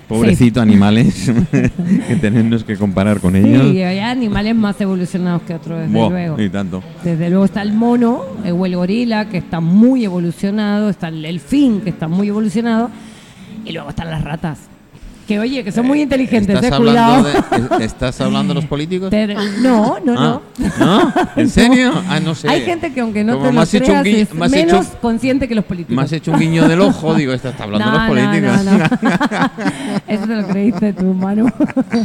Pobrecito 0.08 0.60
animales 0.60 1.30
que 1.50 2.16
tenemos 2.16 2.64
que 2.64 2.76
comparar 2.76 3.20
con 3.20 3.36
ellos. 3.36 3.70
Sí, 3.70 3.82
hay 3.82 3.98
animales 3.98 4.54
más 4.54 4.80
evolucionados 4.80 5.42
que 5.42 5.54
otros, 5.54 5.80
desde 5.80 5.92
Buah, 5.92 6.10
luego. 6.10 6.40
y 6.40 6.48
tanto. 6.50 6.82
Desde 7.02 7.30
luego 7.30 7.44
está 7.44 7.62
el 7.62 7.72
mono 7.72 8.22
o 8.44 8.66
el 8.66 8.76
gorila, 8.76 9.28
que 9.28 9.38
está 9.38 9.60
muy 9.60 10.04
evolucionado, 10.04 10.90
está 10.90 11.08
el 11.08 11.22
delfín, 11.22 11.80
que 11.80 11.90
está 11.90 12.08
muy 12.08 12.28
evolucionado, 12.28 12.90
y 13.64 13.72
luego 13.72 13.90
están 13.90 14.10
las 14.10 14.22
ratas. 14.24 14.71
Que 15.32 15.38
oye, 15.38 15.64
que 15.64 15.72
son 15.72 15.86
muy 15.86 16.02
inteligentes, 16.02 16.54
¿Estás 16.56 16.72
eh, 16.72 16.74
hablando, 16.74 17.22
cuidado. 17.30 17.78
de, 17.78 17.84
¿Estás 17.86 18.20
hablando 18.20 18.52
de 18.52 18.60
los 18.60 18.66
políticos? 18.68 19.08
Pero- 19.10 19.40
no, 19.62 19.96
no, 20.04 20.14
Ah, 20.18 20.40
no. 20.78 20.78
¿No? 20.78 21.12
¿En 21.36 21.48
serio? 21.48 21.90
Ah, 22.06 22.20
no 22.20 22.34
sé. 22.34 22.50
Hay 22.50 22.60
gente 22.66 22.92
que 22.92 23.00
aunque 23.00 23.24
no 23.24 23.38
Como 23.38 23.64
te 23.64 23.78
lo 23.80 23.84
creas 23.86 24.06
es 24.06 24.34
menos 24.34 24.86
hecho- 24.88 24.98
consciente 25.00 25.48
que 25.48 25.54
los 25.54 25.64
políticos. 25.64 25.96
Me 25.96 26.02
has 26.02 26.12
hecho 26.12 26.32
un 26.32 26.38
guiño 26.38 26.68
del 26.68 26.82
ojo, 26.82 27.14
digo, 27.14 27.32
esta 27.32 27.48
está 27.48 27.64
hablando 27.64 27.90
de 27.90 27.98
los 27.98 28.08
políticos. 28.08 28.64
No, 28.64 28.78
no. 28.78 28.84
Eso 30.06 30.26
te 30.26 30.36
lo 30.36 30.46
creíste 30.48 30.92
tú, 30.92 31.04
Manu. 31.14 31.50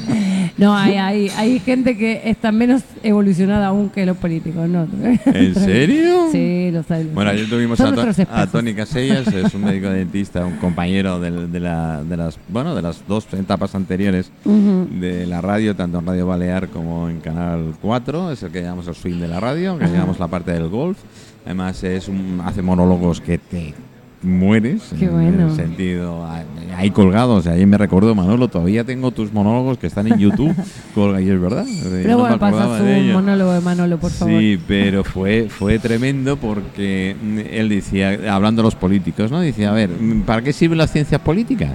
no, 0.57 0.77
hay, 0.77 0.93
hay, 0.95 1.29
hay 1.35 1.59
gente 1.59 1.97
que 1.97 2.21
está 2.29 2.53
menos 2.53 2.81
evolucionada 3.03 3.67
aún 3.67 3.89
que 3.89 4.05
los 4.05 4.15
políticos, 4.15 4.69
¿no? 4.69 4.87
¿En 5.25 5.53
serio? 5.55 6.29
Sí, 6.31 6.69
lo 6.71 6.83
sabes. 6.83 7.13
Bueno, 7.13 7.31
ayer 7.31 7.49
tuvimos 7.49 7.77
a, 7.81 7.93
a. 8.31 8.47
Tony 8.47 8.73
Casellas, 8.73 9.27
es 9.27 9.53
un 9.53 9.65
médico 9.65 9.89
dentista, 9.89 10.45
un 10.45 10.55
compañero 10.57 11.19
de, 11.19 11.59
la- 11.59 12.01
de 12.03 12.17
las 12.17 12.37
bueno 12.47 12.73
de 12.73 12.81
las 12.81 13.01
dos 13.07 13.16
etapas 13.33 13.75
anteriores 13.75 14.31
Ujú. 14.45 14.87
de 14.99 15.25
la 15.25 15.41
radio, 15.41 15.75
tanto 15.75 15.99
en 15.99 16.05
Radio 16.05 16.27
Balear 16.27 16.67
como 16.69 17.09
en 17.09 17.19
Canal 17.19 17.73
4, 17.81 18.31
es 18.31 18.43
el 18.43 18.51
que 18.51 18.61
llamamos 18.61 18.87
el 18.87 18.95
swing 18.95 19.19
de 19.19 19.27
la 19.27 19.39
radio, 19.39 19.77
que 19.77 19.85
Ajá. 19.85 19.93
llamamos 19.93 20.19
la 20.19 20.27
parte 20.27 20.51
del 20.51 20.67
golf. 20.69 20.97
Además 21.45 21.83
es 21.83 22.07
un, 22.07 22.41
hace 22.43 22.61
monólogos 22.61 23.21
que 23.21 23.37
te 23.37 23.73
mueres 24.21 24.93
Qué 24.97 25.05
en 25.05 25.11
bueno. 25.11 25.47
el 25.49 25.55
sentido 25.55 26.23
ah, 26.25 26.43
ahí 26.75 26.89
colgados, 26.91 27.45
ahí 27.47 27.65
me 27.65 27.77
recuerdo 27.77 28.13
Manolo, 28.15 28.47
todavía 28.47 28.83
tengo 28.83 29.11
tus 29.11 29.31
monólogos 29.31 29.77
que 29.77 29.87
están 29.87 30.07
en 30.07 30.17
YouTube, 30.17 30.55
y 31.21 31.29
es 31.29 31.39
verdad. 31.41 31.65
Pero 31.83 32.09
no 32.09 32.17
bueno, 32.19 32.35
acordaba 32.35 32.63
pasa 32.67 32.77
su 32.79 32.83
de 32.83 32.99
ello. 32.99 33.13
monólogo 33.13 33.53
de 33.53 33.61
Manolo, 33.61 33.97
por 33.99 34.11
favor. 34.11 34.39
Sí, 34.39 34.59
pero 34.67 35.03
fue, 35.03 35.47
fue 35.49 35.79
tremendo 35.79 36.35
porque 36.37 37.15
mm, 37.21 37.39
él 37.51 37.69
decía, 37.69 38.33
hablando 38.33 38.61
de 38.61 38.67
los 38.67 38.75
políticos, 38.75 39.31
¿no? 39.31 39.39
Decía, 39.39 39.69
a 39.69 39.73
ver, 39.73 39.89
¿para 40.25 40.41
qué 40.41 40.51
sirven 40.51 40.79
las 40.79 40.91
ciencias 40.91 41.21
políticas? 41.21 41.71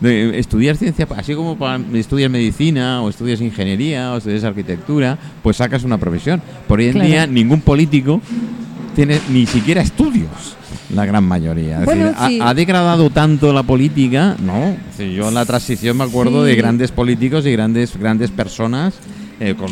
De- 0.00 0.38
estudiar 0.38 0.76
ciencia, 0.76 1.06
así 1.16 1.34
como 1.34 1.58
para 1.58 1.78
estudias 1.94 2.30
medicina 2.30 3.02
o 3.02 3.10
estudias 3.10 3.40
ingeniería 3.42 4.12
o 4.12 4.16
estudias 4.16 4.44
arquitectura, 4.44 5.18
pues 5.42 5.58
sacas 5.58 5.84
una 5.84 5.98
profesión. 5.98 6.40
Por 6.66 6.78
hoy 6.78 6.86
en 6.86 6.92
Claro. 6.92 7.08
día 7.08 7.26
ningún 7.26 7.60
político 7.60 8.20
tiene 8.96 9.20
ni 9.30 9.44
siquiera 9.46 9.82
estudios, 9.82 10.56
la 10.94 11.04
gran 11.04 11.24
mayoría. 11.24 11.80
Es 11.80 11.84
Bueno, 11.84 12.04
decir, 12.06 12.16
ha- 12.18 12.28
sí. 12.28 12.38
ha, 12.42 12.54
degradado 12.54 13.10
tanto 13.10 13.52
la 13.52 13.62
política, 13.62 14.36
¿no? 14.42 14.74
Yo 14.98 15.28
en 15.28 15.34
la 15.34 15.44
transición 15.44 15.98
me 15.98 16.04
acuerdo 16.04 16.44
Sí. 16.44 16.50
de 16.50 16.56
grandes 16.56 16.90
políticos 16.92 17.44
y 17.46 17.52
grandes, 17.52 17.96
grandes 17.98 18.30
personas. 18.30 18.94
Eh, 19.40 19.54
con, 19.54 19.70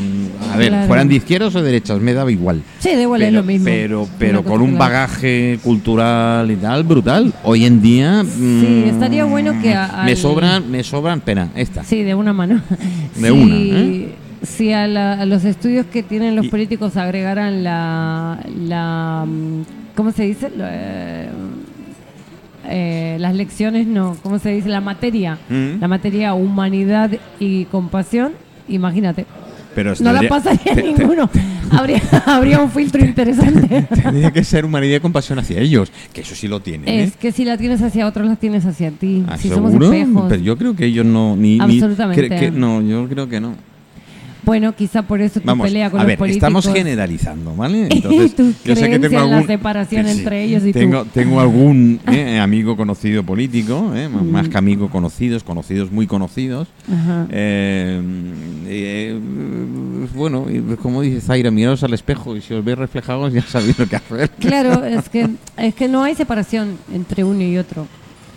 a 0.53 0.57
ver, 0.57 0.69
Claro. 0.71 0.87
fueran 0.87 1.09
de 1.09 1.17
izquierdas 1.17 1.55
o 1.55 1.63
derechas, 1.63 2.01
me 2.01 2.15
daba 2.15 2.33
igual. 2.33 2.63
Sí, 2.79 2.91
da 2.95 3.03
igual, 3.03 3.21
es 3.23 3.33
lo 3.35 3.43
mismo. 3.43 3.67
pero, 3.67 4.09
pero 4.19 4.43
con 4.43 4.63
un 4.63 4.79
bagaje 4.79 5.59
cultural 5.63 6.51
y 6.51 6.57
tal 6.57 6.85
brutal. 6.85 7.35
Hoy 7.45 7.67
en 7.67 7.83
día 7.83 8.25
Sí, 8.25 8.41
mm, 8.41 8.89
estaría 8.89 9.25
bueno 9.25 9.61
que 9.61 9.75
a- 9.75 10.03
me 10.05 10.13
al- 10.13 10.17
sobran, 10.17 10.71
me 10.71 10.83
sobran 10.83 11.21
pena 11.21 11.51
esta. 11.55 11.85
Sí, 11.85 12.03
de 12.03 12.15
una 12.15 12.33
mano. 12.33 12.61
De 13.17 13.31
una, 13.31 13.55
¿eh? 13.57 14.15
Si 14.43 14.73
a, 14.73 14.87
la- 14.87 15.15
a 15.15 15.27
los 15.27 15.45
estudios 15.45 15.85
que 15.87 16.03
tienen 16.03 16.35
los 16.37 16.47
políticos 16.47 16.97
agregaran 16.97 17.63
la, 17.65 18.39
la 18.57 19.25
mm, 19.27 19.63
¿cómo 19.97 20.13
se 20.13 20.23
dice? 20.25 20.49
Eh, 20.59 21.29
eh, 22.71 23.17
las 23.21 23.35
lecciones, 23.35 23.87
no, 23.87 24.17
¿cómo 24.23 24.39
se 24.39 24.51
dice? 24.51 24.69
La 24.69 24.81
materia, 24.81 25.39
Mm. 25.49 25.81
la 25.81 25.89
materia 25.89 26.35
humanidad 26.35 27.11
y 27.41 27.65
compasión, 27.67 28.33
imagínate. 28.69 29.27
Pero 29.79 29.95
No 30.01 30.13
la 30.13 30.29
pasaría 30.29 30.75
te- 30.75 30.83
te- 30.83 30.83
ninguno. 30.83 31.31
habría, 31.71 32.03
habría 32.27 32.61
un 32.61 32.69
filtro 32.69 33.05
interesante. 33.05 33.83
Tendría 34.03 34.33
que 34.33 34.43
ser 34.43 34.65
humanidad 34.65 34.97
y 34.97 35.01
compasión 35.01 35.39
hacia 35.39 35.61
ellos, 35.61 35.93
que 36.13 36.23
eso 36.23 36.35
sí 36.35 36.49
lo 36.49 36.59
tienen. 36.59 36.89
¿eh? 36.89 37.03
es 37.05 37.17
que 37.17 37.31
si 37.31 37.45
la 37.45 37.57
tienes 37.57 37.81
hacia 37.81 38.09
otros, 38.09 38.27
la 38.27 38.35
tienes 38.35 38.65
hacia 38.67 38.91
ti. 38.91 39.23
¿Ah, 39.29 39.39
si 39.39 39.49
somos 39.49 39.71
seguro? 39.71 39.93
espejos. 39.93 40.25
Pero 40.29 40.43
yo 40.43 40.59
creo 40.59 40.75
que 40.75 40.87
ellos 40.87 41.07
no. 41.07 41.37
Ni, 41.37 41.59
ni- 41.59 41.61
Absolutamente. 41.61 42.29
que- 42.29 42.51
no, 42.51 42.83
yo 42.83 43.09
creo 43.09 43.29
que 43.29 43.41
no. 43.41 43.55
Bueno, 44.49 44.75
quizá 44.75 45.03
por 45.03 45.21
eso 45.21 45.41
tu 45.41 45.47
Vamos, 45.47 45.67
pelea 45.67 45.91
con 45.91 46.01
a 46.01 46.05
los 46.05 46.09
ver, 46.09 46.19
políticos. 46.19 46.37
estamos 46.49 46.69
generalizando, 46.73 47.55
¿vale? 47.55 47.87
Entonces, 47.91 48.35
Tu 48.35 48.53
yo 48.65 48.75
sé 48.75 48.89
que 48.89 48.99
tengo 48.99 49.19
en 49.21 49.31
la 49.31 49.37
algún 49.37 49.47
separación 49.47 50.07
Sí, 50.07 50.11
entre 50.19 50.43
ellos 50.45 50.63
y 50.65 50.73
tú. 50.73 51.05
tengo, 51.13 51.39
algún 51.41 52.01
eh, 52.11 52.39
amigo 52.41 52.75
conocido 52.75 53.23
político, 53.25 53.93
eh, 53.95 54.09
más 54.09 54.49
que 54.49 54.57
amigo 54.57 54.89
conocidos, 54.89 55.45
conocidos 55.45 55.93
muy 55.93 56.07
conocidos. 56.07 56.67
Ajá. 56.91 57.27
Eh, 57.31 58.01
eh, 58.67 59.19
bueno, 60.15 60.47
y 60.51 60.61
como 60.77 61.03
dice 61.03 61.21
Zaira, 61.21 61.51
miraos 61.51 61.83
al 61.85 61.93
espejo 61.93 62.35
y 62.35 62.41
si 62.41 62.55
os 62.55 62.65
veis 62.65 62.79
reflejados 62.79 63.33
ya 63.33 63.43
sabéis 63.43 63.79
lo 63.79 63.87
que 63.87 63.97
hacer. 63.97 64.31
Claro, 64.41 64.83
es 64.85 65.11
que, 65.11 65.29
es 65.59 65.75
que 65.75 65.89
no 65.89 66.03
hay 66.05 66.15
separación 66.15 66.79
entre 66.93 67.23
uno 67.23 67.43
y 67.43 67.59
otro. 67.59 67.87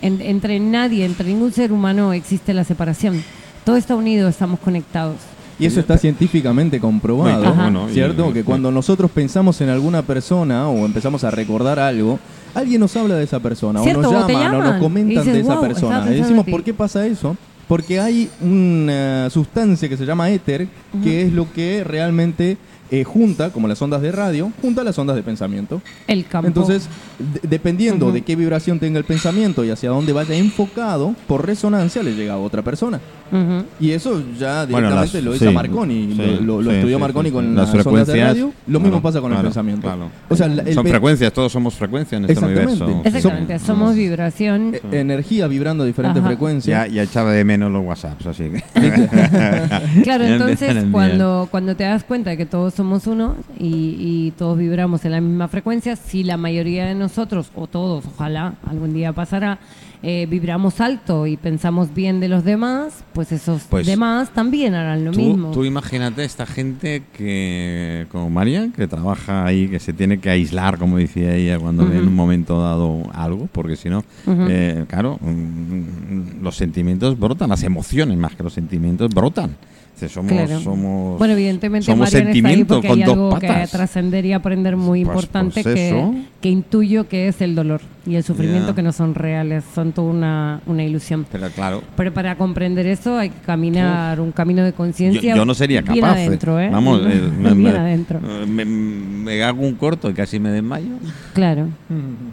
En- 0.02 0.20
entre 0.20 0.60
nadie, 0.60 1.06
entre 1.06 1.28
ningún 1.28 1.52
ser 1.52 1.72
humano 1.72 2.12
existe 2.12 2.52
la 2.52 2.64
separación. 2.64 3.22
Todo 3.64 3.76
está 3.76 3.94
unido, 3.94 4.28
estamos 4.28 4.58
conectados. 4.60 5.16
Y 5.62 5.66
eso 5.66 5.80
está 5.80 5.96
científicamente 5.98 6.80
comprobado, 6.80 7.88
y- 7.88 7.92
¿cierto? 7.94 8.32
que 8.32 8.44
cuando 8.44 8.70
nosotros 8.70 9.10
pensamos 9.10 9.60
en 9.60 9.68
alguna 9.68 10.02
persona 10.02 10.68
o 10.68 10.84
empezamos 10.84 11.24
a 11.24 11.30
recordar 11.30 11.78
algo, 11.78 12.18
alguien 12.54 12.80
nos 12.80 12.96
habla 12.96 13.14
de 13.16 13.24
esa 13.24 13.40
persona 13.40 13.80
o 13.80 13.84
Cierto, 13.84 14.02
nos 14.02 14.12
llaman 14.28 14.54
o 14.54 14.62
nos 14.62 14.76
comentan 14.80 15.24
dices, 15.24 15.32
de 15.34 15.40
esa 15.40 15.54
"Wow, 15.54 15.62
persona. 15.62 16.04
Y 16.10 16.14
decimos, 16.16 16.40
en 16.40 16.44
ti". 16.46 16.50
¿por 16.50 16.64
qué 16.64 16.74
pasa 16.74 17.06
eso? 17.06 17.36
Porque 17.68 18.00
hay 18.00 18.28
una 18.40 19.28
sustancia 19.30 19.88
que 19.88 19.96
se 19.96 20.04
llama 20.04 20.28
éter, 20.30 20.68
que 21.02 21.22
es 21.22 21.32
lo 21.32 21.50
que 21.52 21.84
realmente 21.84 22.56
eh, 22.90 23.04
junta, 23.04 23.48
como 23.48 23.68
las 23.68 23.80
ondas 23.80 24.02
de 24.02 24.12
radio, 24.12 24.52
junta 24.60 24.84
las 24.84 24.98
ondas 24.98 25.16
de 25.16 25.22
pensamiento. 25.22 25.80
El 26.06 26.26
campo. 26.26 26.46
Entonces, 26.46 26.88
de- 27.18 27.48
dependiendo 27.48 28.12
de 28.12 28.20
qué 28.20 28.36
vibración 28.36 28.78
tenga 28.78 28.98
el 28.98 29.04
pensamiento 29.06 29.64
y 29.64 29.70
hacia 29.70 29.88
dónde 29.88 30.12
vaya 30.12 30.34
enfocado, 30.34 31.14
por 31.26 31.46
resonancia 31.46 32.02
le 32.02 32.14
llega 32.14 32.34
a 32.34 32.38
otra 32.38 32.60
persona. 32.60 33.00
Ujú. 33.32 33.64
Y 33.80 33.92
eso 33.92 34.22
ya 34.38 34.66
Bueno, 34.66 34.88
directamente 34.88 35.16
las- 35.18 35.24
lo 35.24 35.34
hizo 35.34 35.48
sí, 35.48 35.54
Marconi, 35.54 36.12
sí, 36.12 36.16
lo, 36.16 36.40
lo- 36.42 36.62
lo 36.62 36.70
sí, 36.70 36.76
estudió 36.76 36.96
sí, 36.96 37.00
Marconi 37.00 37.28
sí, 37.30 37.32
con 37.32 37.54
las, 37.54 37.54
Las 37.54 37.68
ondas 37.68 37.72
de 37.76 37.82
frecuencias, 37.82 38.28
radio. 38.28 38.52
Lo 38.66 38.78
mismo 38.78 38.90
claro, 38.90 39.02
pasa 39.02 39.20
con 39.20 39.30
claro, 39.30 39.40
el 39.40 39.46
pensamiento. 39.46 39.82
claro. 39.82 40.10
O 40.28 40.36
sea, 40.36 40.46
el 40.46 40.74
Son 40.74 40.86
frecuencias, 40.86 41.32
todos 41.32 41.50
somos 41.50 41.74
frecuencia 41.74 42.18
en 42.18 42.24
este 42.24 42.34
Exactamente. 42.34 42.72
universo. 42.84 43.02
Exactamente, 43.08 43.58
Sí. 43.58 43.64
somos 43.66 43.94
vibración. 43.96 44.74
eh, 44.74 44.80
energía 44.92 45.46
vibrando 45.46 45.82
a 45.84 45.86
diferentes 45.86 46.20
Ajá. 46.20 46.28
frecuencias. 46.28 46.86
Ya, 46.88 46.92
ya 46.92 47.02
echaba 47.04 47.32
de 47.32 47.44
menos 47.44 47.72
los 47.72 47.84
WhatsApps, 47.84 48.26
así 48.26 48.44
que. 48.50 48.62
Claro, 50.02 50.24
entonces 50.24 50.84
cuando, 50.90 51.48
cuando 51.50 51.74
te 51.76 51.84
das 51.84 52.04
cuenta 52.04 52.30
de 52.30 52.36
que 52.36 52.46
todos 52.46 52.74
somos 52.74 53.06
uno 53.06 53.36
y, 53.58 53.96
y 53.98 54.32
todos 54.36 54.58
vibramos 54.58 55.04
en 55.04 55.12
la 55.12 55.20
misma 55.20 55.48
frecuencia, 55.48 55.96
si 55.96 56.22
la 56.24 56.36
mayoría 56.36 56.86
de 56.86 56.94
nosotros, 56.94 57.50
o 57.54 57.66
todos, 57.66 58.04
ojalá 58.06 58.54
algún 58.68 58.92
día 58.94 59.12
pasará, 59.12 59.58
eh, 60.02 60.26
vibramos 60.28 60.80
alto 60.80 61.26
y 61.26 61.36
pensamos 61.36 61.94
bien 61.94 62.18
de 62.20 62.28
los 62.28 62.42
demás, 62.44 63.04
pues 63.12 63.30
esos 63.32 63.62
Pues, 63.70 63.86
demás 63.86 64.30
también 64.30 64.74
harán 64.74 65.04
lo 65.04 65.12
Tú, 65.12 65.20
mismo. 65.20 65.50
tú 65.52 65.64
imagínate 65.64 66.24
esta 66.24 66.44
gente 66.44 67.04
que, 67.16 68.06
como 68.10 68.28
María, 68.30 68.68
que 68.74 68.88
trabaja 68.88 69.44
ahí, 69.44 69.68
que 69.68 69.78
se 69.78 69.92
tiene 69.92 70.18
que 70.18 70.30
aislar, 70.30 70.78
como 70.78 70.96
decía 70.98 71.34
ella, 71.34 71.58
cuando 71.58 71.86
ve 71.88 71.98
en 71.98 72.08
un 72.08 72.14
momento 72.14 72.60
dado 72.60 73.02
algo, 73.14 73.48
porque 73.52 73.76
si 73.76 73.88
no, 73.88 74.02
eh, 74.26 74.84
claro, 74.88 75.18
mm, 75.20 76.42
los 76.42 76.56
sentimientos 76.56 77.18
brotan, 77.18 77.48
las 77.50 77.62
emociones 77.62 78.18
más 78.18 78.34
que 78.34 78.42
los 78.42 78.52
sentimientos 78.52 79.08
brotan. 79.14 79.56
Sea, 80.02 80.08
somos, 80.08 80.32
Claro. 80.32 80.60
somos, 80.60 81.18
bueno, 81.18 81.34
evidentemente 81.34 81.86
somos 81.86 82.12
ahí 82.12 82.22
sentimiento 82.22 82.74
porque 82.74 82.88
con 82.88 82.98
hay 82.98 83.04
dos 83.04 83.12
algo 83.14 83.38
que 83.38 83.46
patas. 83.46 83.70
trascender 83.70 84.24
y 84.26 84.32
aprender 84.32 84.76
muy 84.76 85.04
Pues- 85.04 85.14
importante 85.14 85.62
pues 85.62 85.74
que, 85.74 86.12
que 86.40 86.48
intuyo 86.48 87.08
que 87.08 87.28
es 87.28 87.40
el 87.40 87.54
dolor 87.54 87.80
y 88.04 88.16
el 88.16 88.24
sufrimiento 88.24 88.70
Ya. 88.70 88.74
que 88.74 88.82
no 88.82 88.90
son 88.90 89.14
reales, 89.14 89.62
son 89.74 89.92
toda 89.92 90.10
una, 90.10 90.60
una 90.66 90.82
ilusión. 90.82 91.24
Pero 91.30 91.48
claro, 91.50 91.82
Pero 91.96 92.12
para 92.12 92.34
comprender 92.36 92.86
eso 92.86 93.16
hay 93.16 93.30
que 93.30 93.38
caminar 93.46 94.18
un 94.20 94.32
camino 94.32 94.64
de 94.64 94.70
yo, 94.72 94.76
conciencia. 94.76 95.36
yo 95.36 95.44
no 95.44 95.54
sería 95.54 95.82
bien 95.82 96.00
capaz. 96.00 96.18
eh. 96.18 96.26
adentro, 96.26 96.58
¿eh? 96.58 96.68
Vamos, 96.68 97.00
eh, 97.06 97.20
me, 97.38 97.54
bien 97.54 97.76
adentro. 97.76 98.18
eh, 98.18 98.46
me- 98.46 98.64
me 98.64 99.42
hago 99.44 99.62
un 99.62 99.74
corto 99.76 100.10
y 100.10 100.14
casi 100.14 100.40
me 100.40 100.50
desmayo. 100.50 100.88
Claro. 101.32 101.68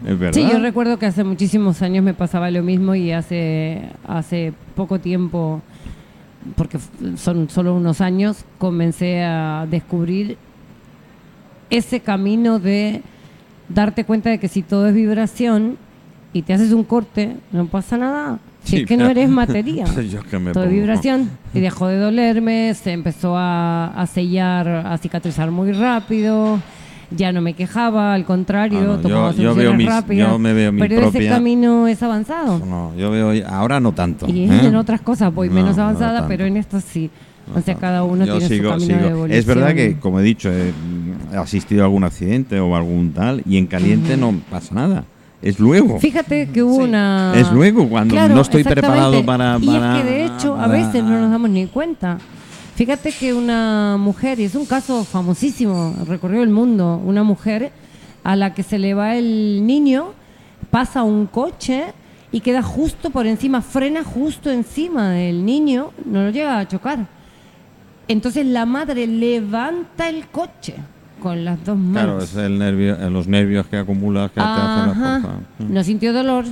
Es 0.07 0.17
verdad. 0.17 0.33
Sí, 0.33 0.47
yo 0.51 0.57
recuerdo 0.59 0.97
que 0.97 1.05
hace 1.05 1.23
muchísimos 1.23 1.81
años 1.83 2.03
me 2.03 2.15
pasaba 2.15 2.49
lo 2.49 2.63
mismo 2.63 2.95
y 2.95 3.11
hace, 3.11 3.81
hace 4.07 4.53
poco 4.75 4.97
tiempo, 4.99 5.61
porque 6.55 6.79
son 7.17 7.49
solo 7.49 7.75
unos 7.75 8.01
años, 8.01 8.45
comencé 8.57 9.23
a 9.23 9.67
descubrir 9.69 10.37
ese 11.69 11.99
camino 11.99 12.59
de 12.59 13.01
darte 13.67 14.03
cuenta 14.03 14.29
de 14.29 14.39
que 14.39 14.47
si 14.47 14.61
todo 14.63 14.87
es 14.87 14.93
vibración 14.95 15.77
y 16.33 16.41
te 16.41 16.53
haces 16.53 16.71
un 16.71 16.83
corte, 16.83 17.37
no 17.51 17.67
pasa 17.67 17.97
nada. 17.97 18.39
Si 18.63 18.77
Sí, 18.77 18.81
es 18.81 18.87
que 18.87 18.97
no 18.97 19.07
eres 19.07 19.29
materia. 19.43 19.85
Yo 19.85 20.21
que 20.23 20.39
me 20.39 20.51
todo 20.51 20.65
es 20.65 20.71
vibración. 20.71 21.29
Y 21.53 21.59
dejó 21.59 21.87
de 21.87 21.97
dolerme, 21.97 22.73
se 22.75 22.91
empezó 22.91 23.35
a, 23.35 23.87
a 23.87 24.05
sellar, 24.05 24.67
a 24.67 24.97
cicatrizar 24.97 25.49
muy 25.49 25.71
rápido. 25.71 26.59
Ya 27.11 27.31
no 27.31 27.41
me 27.41 27.53
quejaba, 27.53 28.13
al 28.13 28.23
contrario, 28.25 28.79
Ah, 28.79 28.83
no, 28.83 28.95
yo- 28.97 29.01
tomaba 29.01 29.31
yo 29.31 29.37
veo 29.37 29.53
soluciones 29.53 29.77
mis- 29.77 29.87
rápidas. 29.87 30.29
yo 30.31 30.37
me 30.39 30.53
veo 30.53 30.71
mi 30.71 30.79
pero 30.79 30.95
ese 30.95 31.01
propia- 31.11 31.29
camino 31.31 31.87
es 31.87 32.03
avanzado. 32.03 32.59
No, 32.59 32.93
yo 32.95 33.09
veo, 33.09 33.31
ahora 33.47 33.79
no 33.79 33.93
tanto. 33.93 34.27
Y 34.29 34.43
¿eh? 34.43 34.65
en 34.65 34.75
otras 34.75 35.01
cosas 35.01 35.33
voy 35.33 35.47
No, 35.49 35.55
menos 35.55 35.75
no 35.77 35.83
avanzada, 35.83 36.27
pero 36.27 36.45
en 36.45 36.57
esto 36.57 36.79
sí. 36.81 37.09
O 37.55 37.61
sea, 37.61 37.73
cada 37.75 38.03
uno 38.03 38.25
Yo 38.25 38.37
tiene 38.37 38.47
sigo- 38.55 38.63
su 38.65 38.69
camino 38.79 38.93
sigo. 38.93 38.99
de 39.07 39.09
evolución. 39.11 39.39
Es 39.39 39.45
verdad 39.47 39.73
que, 39.73 39.97
como 39.99 40.19
he 40.19 40.23
dicho, 40.23 40.51
he, 40.51 40.71
asistido 41.35 41.81
a 41.81 41.85
algún 41.85 42.03
accidente 42.03 42.59
o 42.59 42.75
algún 42.75 43.11
tal, 43.11 43.41
y 43.47 43.57
en 43.57 43.65
caliente 43.65 44.15
no 44.15 44.35
pasa 44.51 44.75
nada. 44.75 45.03
Es 45.41 45.59
luego. 45.59 45.99
Fíjate 45.99 46.49
que 46.49 46.61
hubo 46.61 46.75
una... 46.83 47.31
Es 47.35 47.51
luego, 47.51 47.87
cuando 47.89 48.13
Claro, 48.13 48.35
no 48.35 48.41
estoy 48.41 48.63
preparado 48.63 49.25
para, 49.25 49.57
Y 49.59 49.65
para- 49.65 49.97
es 49.97 50.03
que 50.03 50.09
de 50.11 50.25
hecho 50.25 50.53
a 50.53 50.57
para- 50.67 50.73
veces 50.73 51.03
no 51.03 51.19
nos 51.21 51.31
damos 51.31 51.49
ni 51.49 51.65
cuenta. 51.65 52.17
Fíjate 52.79 53.11
que 53.11 53.33
una 53.33 53.97
mujer, 53.99 54.39
y 54.39 54.45
es 54.45 54.55
un 54.55 54.65
caso 54.65 55.03
famosísimo, 55.03 55.93
recorrió 56.07 56.43
el 56.43 56.49
mundo, 56.49 56.95
una 57.03 57.23
mujer 57.23 57.73
a 58.23 58.37
la 58.37 58.53
que 58.53 58.63
se 58.63 58.79
le 58.79 58.93
va 58.93 59.17
el 59.17 59.67
niño, 59.67 60.13
pasa 60.71 61.03
un 61.03 61.25
coche 61.25 61.87
y 62.31 62.39
queda 62.39 62.63
justo 62.63 63.09
por 63.09 63.27
encima, 63.27 63.61
frena 63.61 64.05
justo 64.05 64.49
encima 64.49 65.09
del 65.09 65.43
niño, 65.43 65.91
no 66.05 66.23
lo 66.23 66.29
llega 66.29 66.57
a 66.57 66.65
chocar. 66.69 67.05
Entonces 68.07 68.45
la 68.45 68.65
madre 68.65 69.07
levanta 69.07 70.07
el 70.07 70.27
coche 70.27 70.75
con 71.21 71.43
las 71.43 71.61
dos 71.65 71.77
manos. 71.77 72.01
Claro, 72.01 72.23
es 72.23 72.35
el 72.37 72.57
nervio, 72.57 72.95
eh, 72.95 73.09
los 73.09 73.27
nervios 73.27 73.67
que 73.67 73.75
acumulas 73.75 74.29
que 74.29 74.35
te 74.35 74.45
hacen 74.45 75.03
Ajá. 75.03 75.19
Mm. 75.57 75.73
No 75.73 75.83
sintió 75.83 76.13
dolor, 76.13 76.45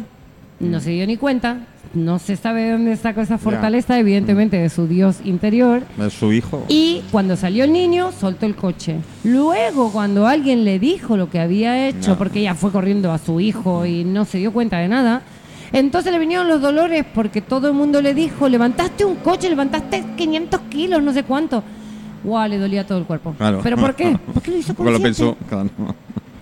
no 0.59 0.81
se 0.81 0.89
dio 0.89 1.07
ni 1.07 1.15
cuenta, 1.15 1.67
no 1.97 2.19
se 2.19 2.35
sabe 2.37 2.61
de 2.63 2.71
dónde 2.71 2.95
sacó 2.95 3.21
esa 3.21 3.37
fortaleza, 3.37 3.97
evidentemente 3.99 4.57
de 4.57 4.69
su 4.69 4.87
Dios 4.87 5.17
interior. 5.25 5.81
Es 5.99 6.13
su 6.13 6.31
hijo. 6.31 6.63
Y 6.69 7.01
cuando 7.11 7.35
salió 7.35 7.63
el 7.63 7.73
niño, 7.73 8.11
soltó 8.11 8.45
el 8.45 8.55
coche. 8.55 8.97
Luego, 9.23 9.91
cuando 9.91 10.27
alguien 10.27 10.63
le 10.63 10.79
dijo 10.79 11.17
lo 11.17 11.29
que 11.29 11.39
había 11.39 11.87
hecho, 11.87 12.11
No. 12.11 12.17
porque 12.17 12.39
ella 12.39 12.55
fue 12.55 12.71
corriendo 12.71 13.11
a 13.11 13.17
su 13.17 13.39
hijo 13.39 13.85
y 13.85 14.03
no 14.03 14.23
se 14.25 14.37
dio 14.37 14.53
cuenta 14.53 14.77
de 14.77 14.87
nada, 14.87 15.21
entonces 15.73 16.13
le 16.13 16.19
vinieron 16.19 16.47
los 16.47 16.61
dolores 16.61 17.05
porque 17.13 17.41
todo 17.41 17.67
el 17.67 17.73
mundo 17.73 18.01
le 18.01 18.13
dijo, 18.13 18.47
levantaste 18.47 19.03
un 19.03 19.15
coche, 19.15 19.49
levantaste 19.49 20.03
500 20.15 20.61
kilos, 20.69 21.03
no 21.03 21.11
sé 21.11 21.23
cuánto. 21.23 21.63
Guau, 22.23 22.47
le 22.49 22.57
dolía 22.57 22.85
todo 22.85 22.97
el 22.99 23.03
cuerpo. 23.05 23.33
Claro. 23.37 23.59
¿Pero 23.63 23.77
por 23.77 23.93
qué? 23.95 24.17
Porque 24.33 24.51
lo 24.51 24.57
hizo 24.57 24.73
Porque 24.73 24.91
lo 24.91 24.99
consciente. 25.01 25.35
pensó. 25.35 25.47
claro. 25.49 25.69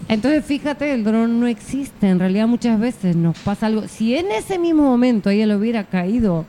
Entonces, 0.08 0.46
fíjate, 0.46 0.94
el 0.94 1.04
dolor 1.04 1.28
no 1.30 1.48
existe. 1.48 2.08
En 2.10 2.20
realidad, 2.20 2.48
muchas 2.48 2.80
veces 2.80 3.16
nos 3.16 3.38
pasa 3.40 3.66
algo. 3.68 3.88
Si 3.88 4.16
en 4.16 4.32
ese 4.32 4.60
mismo 4.60 4.84
momento 4.84 5.30
a 5.30 5.34
ella 5.34 5.48
le 5.48 5.56
hubiera 5.56 5.84
caído, 5.84 6.46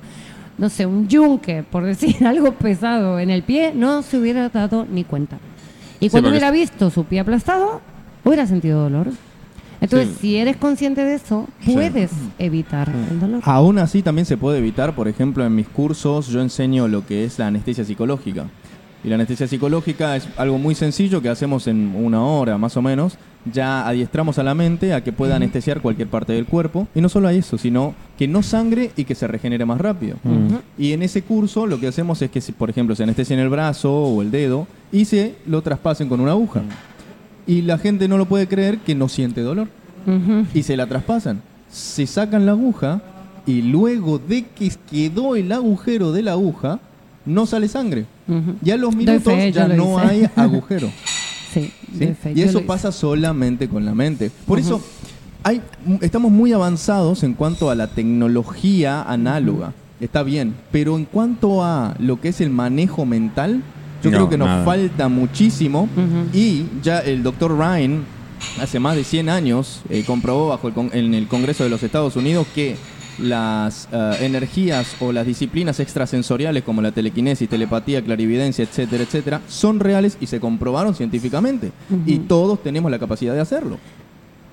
no 0.58 0.68
sé, 0.68 0.84
un 0.86 1.08
yunque, 1.08 1.62
por 1.62 1.84
decir 1.84 2.16
algo 2.26 2.52
pesado 2.52 3.18
en 3.18 3.30
el 3.30 3.42
pie, 3.42 3.72
no 3.74 4.02
se 4.02 4.18
hubiera 4.18 4.48
dado 4.50 4.86
ni 4.90 5.04
cuenta. 5.04 5.38
Y 6.00 6.10
cuando 6.10 6.28
hubiera 6.28 6.50
visto 6.50 6.90
su 6.90 7.04
pie 7.04 7.20
aplastado, 7.20 7.80
hubiera 8.24 8.46
sentido 8.46 8.82
dolor. 8.82 9.08
Entonces, 9.80 10.08
Sí. 10.14 10.16
si 10.20 10.36
eres 10.36 10.56
consciente 10.56 11.04
de 11.04 11.14
eso, 11.14 11.46
puedes 11.64 12.10
evitar 12.38 12.90
el 13.10 13.20
dolor. 13.20 13.40
Aún 13.44 13.78
así 13.78 14.02
también 14.02 14.24
se 14.26 14.36
puede 14.36 14.58
evitar, 14.58 14.94
por 14.94 15.06
ejemplo, 15.08 15.44
en 15.44 15.54
mis 15.54 15.68
cursos 15.68 16.28
yo 16.28 16.40
enseño 16.40 16.88
lo 16.88 17.06
que 17.06 17.24
es 17.24 17.38
la 17.38 17.46
anestesia 17.48 17.84
psicológica. 17.84 18.46
Y 19.04 19.08
la 19.08 19.14
anestesia 19.16 19.46
psicológica 19.46 20.16
es 20.16 20.28
algo 20.36 20.58
muy 20.58 20.74
sencillo 20.74 21.22
que 21.22 21.28
hacemos 21.28 21.66
en 21.66 21.94
una 21.94 22.24
hora 22.24 22.58
más 22.58 22.76
o 22.76 22.82
menos. 22.82 23.18
Ya 23.52 23.86
adiestramos 23.86 24.38
a 24.38 24.42
la 24.42 24.54
mente 24.54 24.92
a 24.92 25.04
que 25.04 25.12
pueda 25.12 25.36
anestesiar 25.36 25.80
cualquier 25.80 26.08
parte 26.08 26.32
del 26.32 26.46
cuerpo. 26.46 26.88
Y 26.94 27.00
no 27.00 27.08
solo 27.08 27.28
a 27.28 27.32
eso, 27.32 27.58
sino 27.58 27.94
que 28.18 28.26
no 28.26 28.42
sangre 28.42 28.90
y 28.96 29.04
que 29.04 29.14
se 29.14 29.28
regenere 29.28 29.64
más 29.64 29.80
rápido. 29.80 30.16
Y 30.76 30.92
en 30.92 31.02
ese 31.02 31.22
curso 31.22 31.66
lo 31.66 31.78
que 31.78 31.86
hacemos 31.86 32.20
es 32.22 32.30
que, 32.30 32.40
si, 32.40 32.52
por 32.52 32.70
ejemplo, 32.70 32.96
se 32.96 33.04
anestesia 33.04 33.34
en 33.34 33.40
el 33.40 33.48
brazo 33.48 33.92
o 33.92 34.22
el 34.22 34.32
dedo 34.32 34.66
y 34.90 35.04
se 35.04 35.36
lo 35.46 35.62
traspasen 35.62 36.08
con 36.08 36.20
una 36.20 36.32
aguja. 36.32 36.62
Y 37.46 37.62
la 37.62 37.78
gente 37.78 38.08
no 38.08 38.18
lo 38.18 38.26
puede 38.26 38.48
creer 38.48 38.78
que 38.78 38.96
no 38.96 39.08
siente 39.08 39.42
dolor 39.42 39.68
y 40.52 40.62
se 40.64 40.76
la 40.76 40.86
traspasan. 40.86 41.42
Se 41.70 42.06
sacan 42.06 42.46
la 42.46 42.52
aguja 42.52 43.02
y 43.46 43.62
luego 43.62 44.18
de 44.18 44.44
que 44.46 44.72
quedó 44.90 45.36
el 45.36 45.52
agujero 45.52 46.10
de 46.10 46.22
la 46.22 46.32
aguja, 46.32 46.80
no 47.26 47.44
sale 47.46 47.68
sangre. 47.68 48.06
Ya 48.62 48.74
a 48.74 48.76
los 48.76 48.94
minutos 48.96 49.22
fe, 49.24 49.52
ya 49.52 49.68
lo 49.68 49.76
no 49.76 50.02
hice. 50.04 50.08
hay 50.24 50.30
agujero. 50.36 50.88
Sí, 51.52 51.72
¿sí? 51.98 52.14
fe, 52.20 52.32
Y 52.34 52.42
eso 52.42 52.58
hice. 52.58 52.66
pasa 52.66 52.92
solamente 52.92 53.68
con 53.68 53.84
la 53.84 53.94
mente. 53.94 54.30
Por 54.46 54.58
eso 54.58 54.80
hay, 55.42 55.60
estamos 56.00 56.30
muy 56.32 56.52
avanzados 56.52 57.22
en 57.22 57.34
cuanto 57.34 57.70
a 57.70 57.74
la 57.74 57.86
tecnología 57.88 59.02
análoga. 59.02 59.72
Está 60.00 60.22
bien, 60.22 60.54
pero 60.72 60.96
en 60.96 61.04
cuanto 61.06 61.64
a 61.64 61.94
lo 61.98 62.20
que 62.20 62.28
es 62.28 62.40
el 62.40 62.50
manejo 62.50 63.06
mental, 63.06 63.62
Yo 64.04 64.10
No, 64.10 64.18
creo 64.18 64.28
que 64.28 64.36
nos 64.36 64.48
nada. 64.48 64.64
falta 64.64 65.08
muchísimo 65.08 65.88
y 66.32 66.64
ya 66.82 66.98
el 67.00 67.22
doctor 67.22 67.56
Ryan 67.56 68.04
hace 68.60 68.78
más 68.78 68.94
de 68.94 69.04
100 69.04 69.30
años 69.30 69.80
eh, 69.88 70.04
comprobó 70.06 70.48
bajo 70.48 70.68
el 70.68 70.74
con- 70.74 70.90
en 70.92 71.14
el 71.14 71.26
Congreso 71.26 71.64
de 71.64 71.70
los 71.70 71.82
Estados 71.82 72.14
Unidos 72.14 72.46
que 72.54 72.76
las 73.18 73.88
eh, 73.92 74.16
energías 74.20 74.96
o 75.00 75.12
las 75.12 75.26
disciplinas 75.26 75.80
extrasensoriales 75.80 76.62
como 76.62 76.82
la 76.82 76.92
telequinesis, 76.92 77.48
telepatía, 77.48 78.02
clarividencia, 78.02 78.64
etcétera, 78.64 79.04
etcétera, 79.04 79.40
son 79.48 79.80
reales 79.80 80.18
y 80.20 80.26
se 80.26 80.40
comprobaron 80.40 80.94
científicamente. 80.94 81.72
Y 82.06 82.18
todos 82.18 82.62
tenemos 82.62 82.90
la 82.90 82.98
capacidad 82.98 83.34
de 83.34 83.40
hacerlo. 83.40 83.78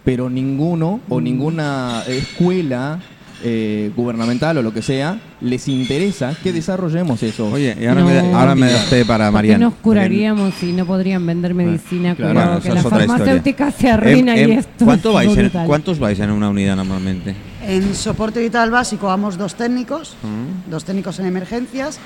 Pero 0.06 0.30
ninguno 0.30 1.00
o 1.10 1.22
ninguna 1.22 2.04
escuela 2.08 3.00
eh, 3.46 3.92
gubernamental 3.96 4.58
o 4.58 4.62
lo 4.62 4.74
que 4.74 4.82
sea 4.82 5.20
les 5.42 5.68
interesa 5.68 6.34
que 6.42 6.54
desarrollemos 6.54 7.22
eso. 7.24 7.50
Oye, 7.52 7.76
y 7.80 7.86
ahora 7.86 8.02
No. 8.02 8.08
me, 8.08 8.20
ahora 8.34 8.56
me 8.56 8.72
das 8.72 8.86
para 9.06 9.26
¿Por 9.26 9.28
qué 9.28 9.32
Mariano. 9.34 9.66
nos 9.70 9.74
curaríamos 9.80 10.54
si 10.56 10.72
no 10.72 10.86
podrían 10.86 11.26
vender 11.26 11.54
medicina? 11.54 12.16
claro. 12.16 12.32
Cuidado, 12.34 12.50
Bueno, 12.52 12.62
que 12.62 12.70
se 12.72 12.78
historia. 12.78 13.94
arruina 13.94 14.36
Em, 14.38 14.50
y 14.50 14.54
em, 14.54 14.60
esto. 14.60 14.86
¿cuánto 14.86 15.10
es 15.10 15.16
vais 15.16 15.38
en. 15.38 15.50
¿Cuántos 15.66 16.00
vais 16.00 16.20
en 16.20 16.32
una 16.32 16.50
unidad 16.50 16.76
normalmente? 16.78 17.36
En 17.66 17.96
soporte 17.96 18.40
vital 18.42 18.72
básico 18.72 19.08
vamos 19.08 19.38
dos 19.38 19.56
técnicos, 19.56 20.16
Mm. 20.22 20.70
dos 20.70 20.84
técnicos 20.84 21.20
en 21.20 21.26
emergencias, 21.28 21.98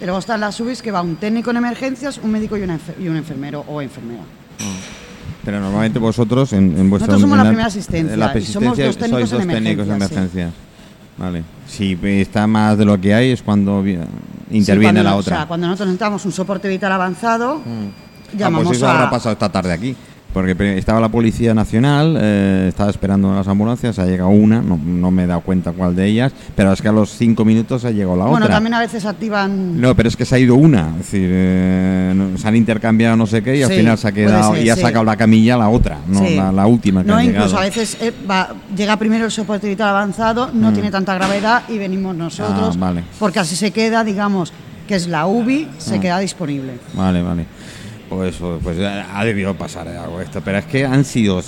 y 0.00 0.04
luego 0.04 0.18
están 0.18 0.40
las 0.40 0.60
UBIs 0.60 0.82
que 0.82 0.90
va 0.92 1.00
un 1.02 1.16
técnico 1.16 1.50
en 1.50 1.56
emergencias, 1.56 2.18
un 2.22 2.30
médico 2.30 2.56
y, 2.56 2.62
una 2.62 2.74
enfer- 2.76 3.00
y 3.00 3.08
un 3.08 3.16
enfermero 3.16 3.64
o 3.66 3.80
enfermera. 3.80 4.22
Pero 5.44 5.60
normalmente 5.60 5.98
vosotros 5.98 6.52
en, 6.52 6.76
en 6.76 6.90
vuestra 6.90 7.06
Nosotros 7.14 7.20
somos 7.22 7.38
la 7.38 7.44
primera 7.44 7.66
asistencia, 7.68 8.12
en 8.14 8.20
la 8.20 8.38
y 8.38 8.42
somos 8.44 8.76
dos 8.76 8.96
técnicos 8.98 9.32
en 9.32 9.38
dos 9.38 9.46
técnicos 9.46 9.86
en 9.88 9.94
emergencias, 9.94 10.50
sí. 10.52 10.56
Vale. 11.16 11.42
Si 11.66 11.98
está 12.02 12.46
más 12.46 12.76
de 12.78 12.84
lo 12.84 13.00
que 13.00 13.12
hay 13.14 13.30
es 13.32 13.42
cuando 13.42 13.82
Sí, 13.82 13.96
interviene 14.50 15.00
cuando- 15.00 15.10
la 15.10 15.16
O 15.16 15.18
otra. 15.20 15.36
sea, 15.38 15.46
cuando 15.46 15.66
nosotros 15.66 15.88
necesitamos 15.88 16.24
un 16.26 16.32
soporte 16.32 16.68
vital 16.68 16.92
avanzado, 16.92 17.62
Ah, 17.66 18.36
llamamos 18.36 18.66
pues 18.66 18.76
eso 18.78 18.86
a... 18.88 18.92
habrá 18.92 19.10
pasado 19.10 19.32
esta 19.32 19.48
tarde 19.50 19.72
aquí. 19.72 19.96
Porque 20.38 20.78
estaba 20.78 21.00
la 21.00 21.08
Policía 21.08 21.52
Nacional, 21.52 22.16
eh, 22.20 22.66
estaba 22.68 22.90
esperando 22.90 23.34
las 23.34 23.48
ambulancias, 23.48 23.98
ha 23.98 24.06
llegado 24.06 24.28
una, 24.30 24.62
no, 24.62 24.78
no 24.78 25.10
me 25.10 25.24
he 25.24 25.26
dado 25.26 25.40
cuenta 25.40 25.72
cuál 25.72 25.96
de 25.96 26.06
ellas, 26.06 26.32
pero 26.54 26.72
es 26.72 26.80
que 26.80 26.86
a 26.86 26.92
los 26.92 27.10
cinco 27.10 27.44
minutos 27.44 27.84
ha 27.84 27.90
llegado 27.90 28.16
la 28.16 28.26
Bueno, 28.26 28.44
otra. 28.46 28.54
también 28.54 28.74
a 28.74 28.78
veces 28.78 29.04
activan... 29.04 29.80
No, 29.80 29.96
pero 29.96 30.08
es 30.08 30.16
que 30.16 30.24
se 30.24 30.36
ha 30.36 30.38
ido 30.38 30.54
una, 30.54 30.90
es 30.90 30.98
decir, 30.98 31.28
eh, 31.32 32.12
no- 32.14 32.38
se 32.38 32.46
han 32.46 32.54
intercambiado 32.54 33.16
no 33.16 33.26
sé 33.26 33.42
qué 33.42 33.56
y 33.56 33.64
al 33.64 33.72
final 33.72 33.98
se 33.98 34.06
ha 34.06 34.12
quedado 34.12 34.54
ser, 34.54 34.64
y 34.64 34.70
ha 34.70 34.76
sí. 34.76 34.80
sacado 34.82 35.04
la 35.04 35.16
camilla 35.16 35.56
la 35.56 35.70
otra, 35.70 35.98
no 36.06 36.24
Sí. 36.24 36.36
la, 36.36 36.52
la 36.52 36.66
última 36.68 37.02
que 37.02 37.08
No, 37.08 37.16
ha 37.16 37.24
incluso 37.24 37.46
llegado. 37.46 37.62
a 37.62 37.64
veces 37.64 37.96
eh, 38.00 38.12
va- 38.30 38.54
llega 38.76 38.96
primero 38.96 39.24
el 39.24 39.32
soporte 39.32 39.68
vital 39.68 39.88
avanzado, 39.88 40.50
no 40.54 40.72
tiene 40.72 40.92
tanta 40.92 41.14
gravedad 41.14 41.64
y 41.68 41.78
venimos 41.78 42.14
nosotros, 42.14 42.76
Mm. 42.76 42.82
Ah, 42.82 42.86
vale. 42.86 43.02
porque 43.18 43.40
así 43.40 43.56
se 43.56 43.72
queda, 43.72 44.04
digamos, 44.04 44.52
que 44.86 44.94
es 44.94 45.08
la 45.08 45.26
UBI, 45.26 45.66
se 45.78 45.96
Ah. 45.96 46.00
queda 46.00 46.18
disponible. 46.20 46.74
Vale, 46.94 47.22
vale. 47.22 47.44
Pues, 48.08 48.36
pues 48.62 48.78
eh, 48.78 49.04
ha 49.12 49.24
debido 49.24 49.54
pasar 49.54 49.88
algo 49.88 50.20
esto. 50.20 50.40
Pero 50.44 50.58
es 50.58 50.64
que 50.64 50.84
han 50.84 51.04
sido 51.04 51.42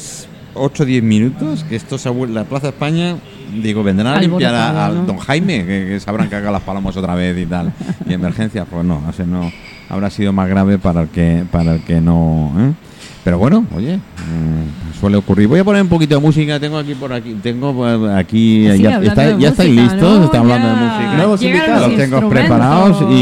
8 0.55 0.83
o 0.83 0.87
10 0.87 1.03
minutos 1.03 1.65
que 1.65 1.77
esto 1.77 1.99
se 1.99 2.09
ha 2.09 2.13
vuelto. 2.13 2.35
La 2.35 2.45
Plaza 2.45 2.69
España, 2.69 3.17
digo, 3.63 3.83
vendrán 3.83 4.15
a 4.15 4.21
limpiar 4.21 4.55
a, 4.55 4.69
Alborotada, 4.69 4.87
a 4.87 4.91
¿no? 4.91 5.07
don 5.07 5.19
Jaime, 5.19 5.65
que, 5.67 5.87
que 5.89 6.01
sabrán 6.01 6.29
cagar 6.29 6.53
las 6.53 6.63
palomas 6.63 6.97
otra 6.97 7.15
vez 7.15 7.37
y 7.39 7.47
tal. 7.47 7.73
Y 8.07 8.13
emergencias, 8.13 8.67
pues 8.71 8.85
no, 8.85 9.03
o 9.09 9.13
sea, 9.13 9.27
no. 9.27 9.51
Habrá 9.89 10.09
sido 10.11 10.33
más 10.33 10.49
grave 10.49 10.79
para 10.79 11.03
el 11.03 11.09
que, 11.09 11.45
para 11.51 11.75
el 11.75 11.83
que 11.83 12.01
no. 12.01 12.53
¿eh? 12.59 12.90
Pero 13.23 13.39
bueno, 13.39 13.67
oye, 13.77 13.97
mm, 13.97 14.99
suele 14.99 15.19
ocurrir. 15.19 15.47
Voy 15.47 15.59
a 15.61 15.65
poner 15.65 15.83
un 15.83 15.89
poquito 15.89 16.15
de 16.15 16.21
música. 16.23 16.59
Tengo 16.59 16.79
aquí 16.79 16.95
por 16.95 17.13
aquí. 17.13 17.35
Tengo 17.43 17.75
por 17.75 18.09
aquí. 18.11 18.65
Ya 18.65 18.99
está- 18.99 19.37
ya 19.39 19.49
estáis 19.51 19.71
música, 19.75 19.93
listos. 19.95 20.19
¿no? 20.19 20.25
Está 20.25 20.39
hablando 20.39 20.69
de 20.69 20.75
música. 20.77 21.15
Nuevos 21.17 21.41
llegaron 21.41 21.67
invitados. 21.69 21.89
los 21.89 21.99
tengo 22.21 22.29
preparados 22.31 23.05
y, 23.11 23.15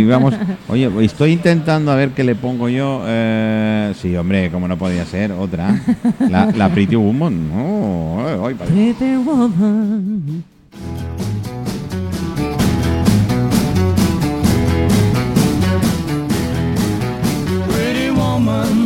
y 0.00 0.04
vamos. 0.08 0.34
Oye, 0.68 0.90
estoy 1.04 1.30
intentando 1.32 1.92
a 1.92 1.94
ver 1.94 2.10
qué 2.10 2.24
le 2.24 2.34
pongo 2.34 2.68
yo. 2.68 3.02
Eh, 3.06 3.92
sí, 4.02 4.16
hombre, 4.16 4.50
como 4.50 4.66
no 4.66 4.76
podía 4.76 5.04
ser, 5.06 5.30
otra. 5.32 5.80
La, 6.28 6.46
la 6.46 6.68
Pretty 6.68 6.96
Woman. 6.96 7.50
Oh, 7.56 8.24
ay, 8.26 8.36
ay, 8.48 8.54
padre. 8.54 8.72
Pretty 8.74 9.16
woman. 9.16 10.42
Pretty 17.70 18.10
woman 18.10 18.85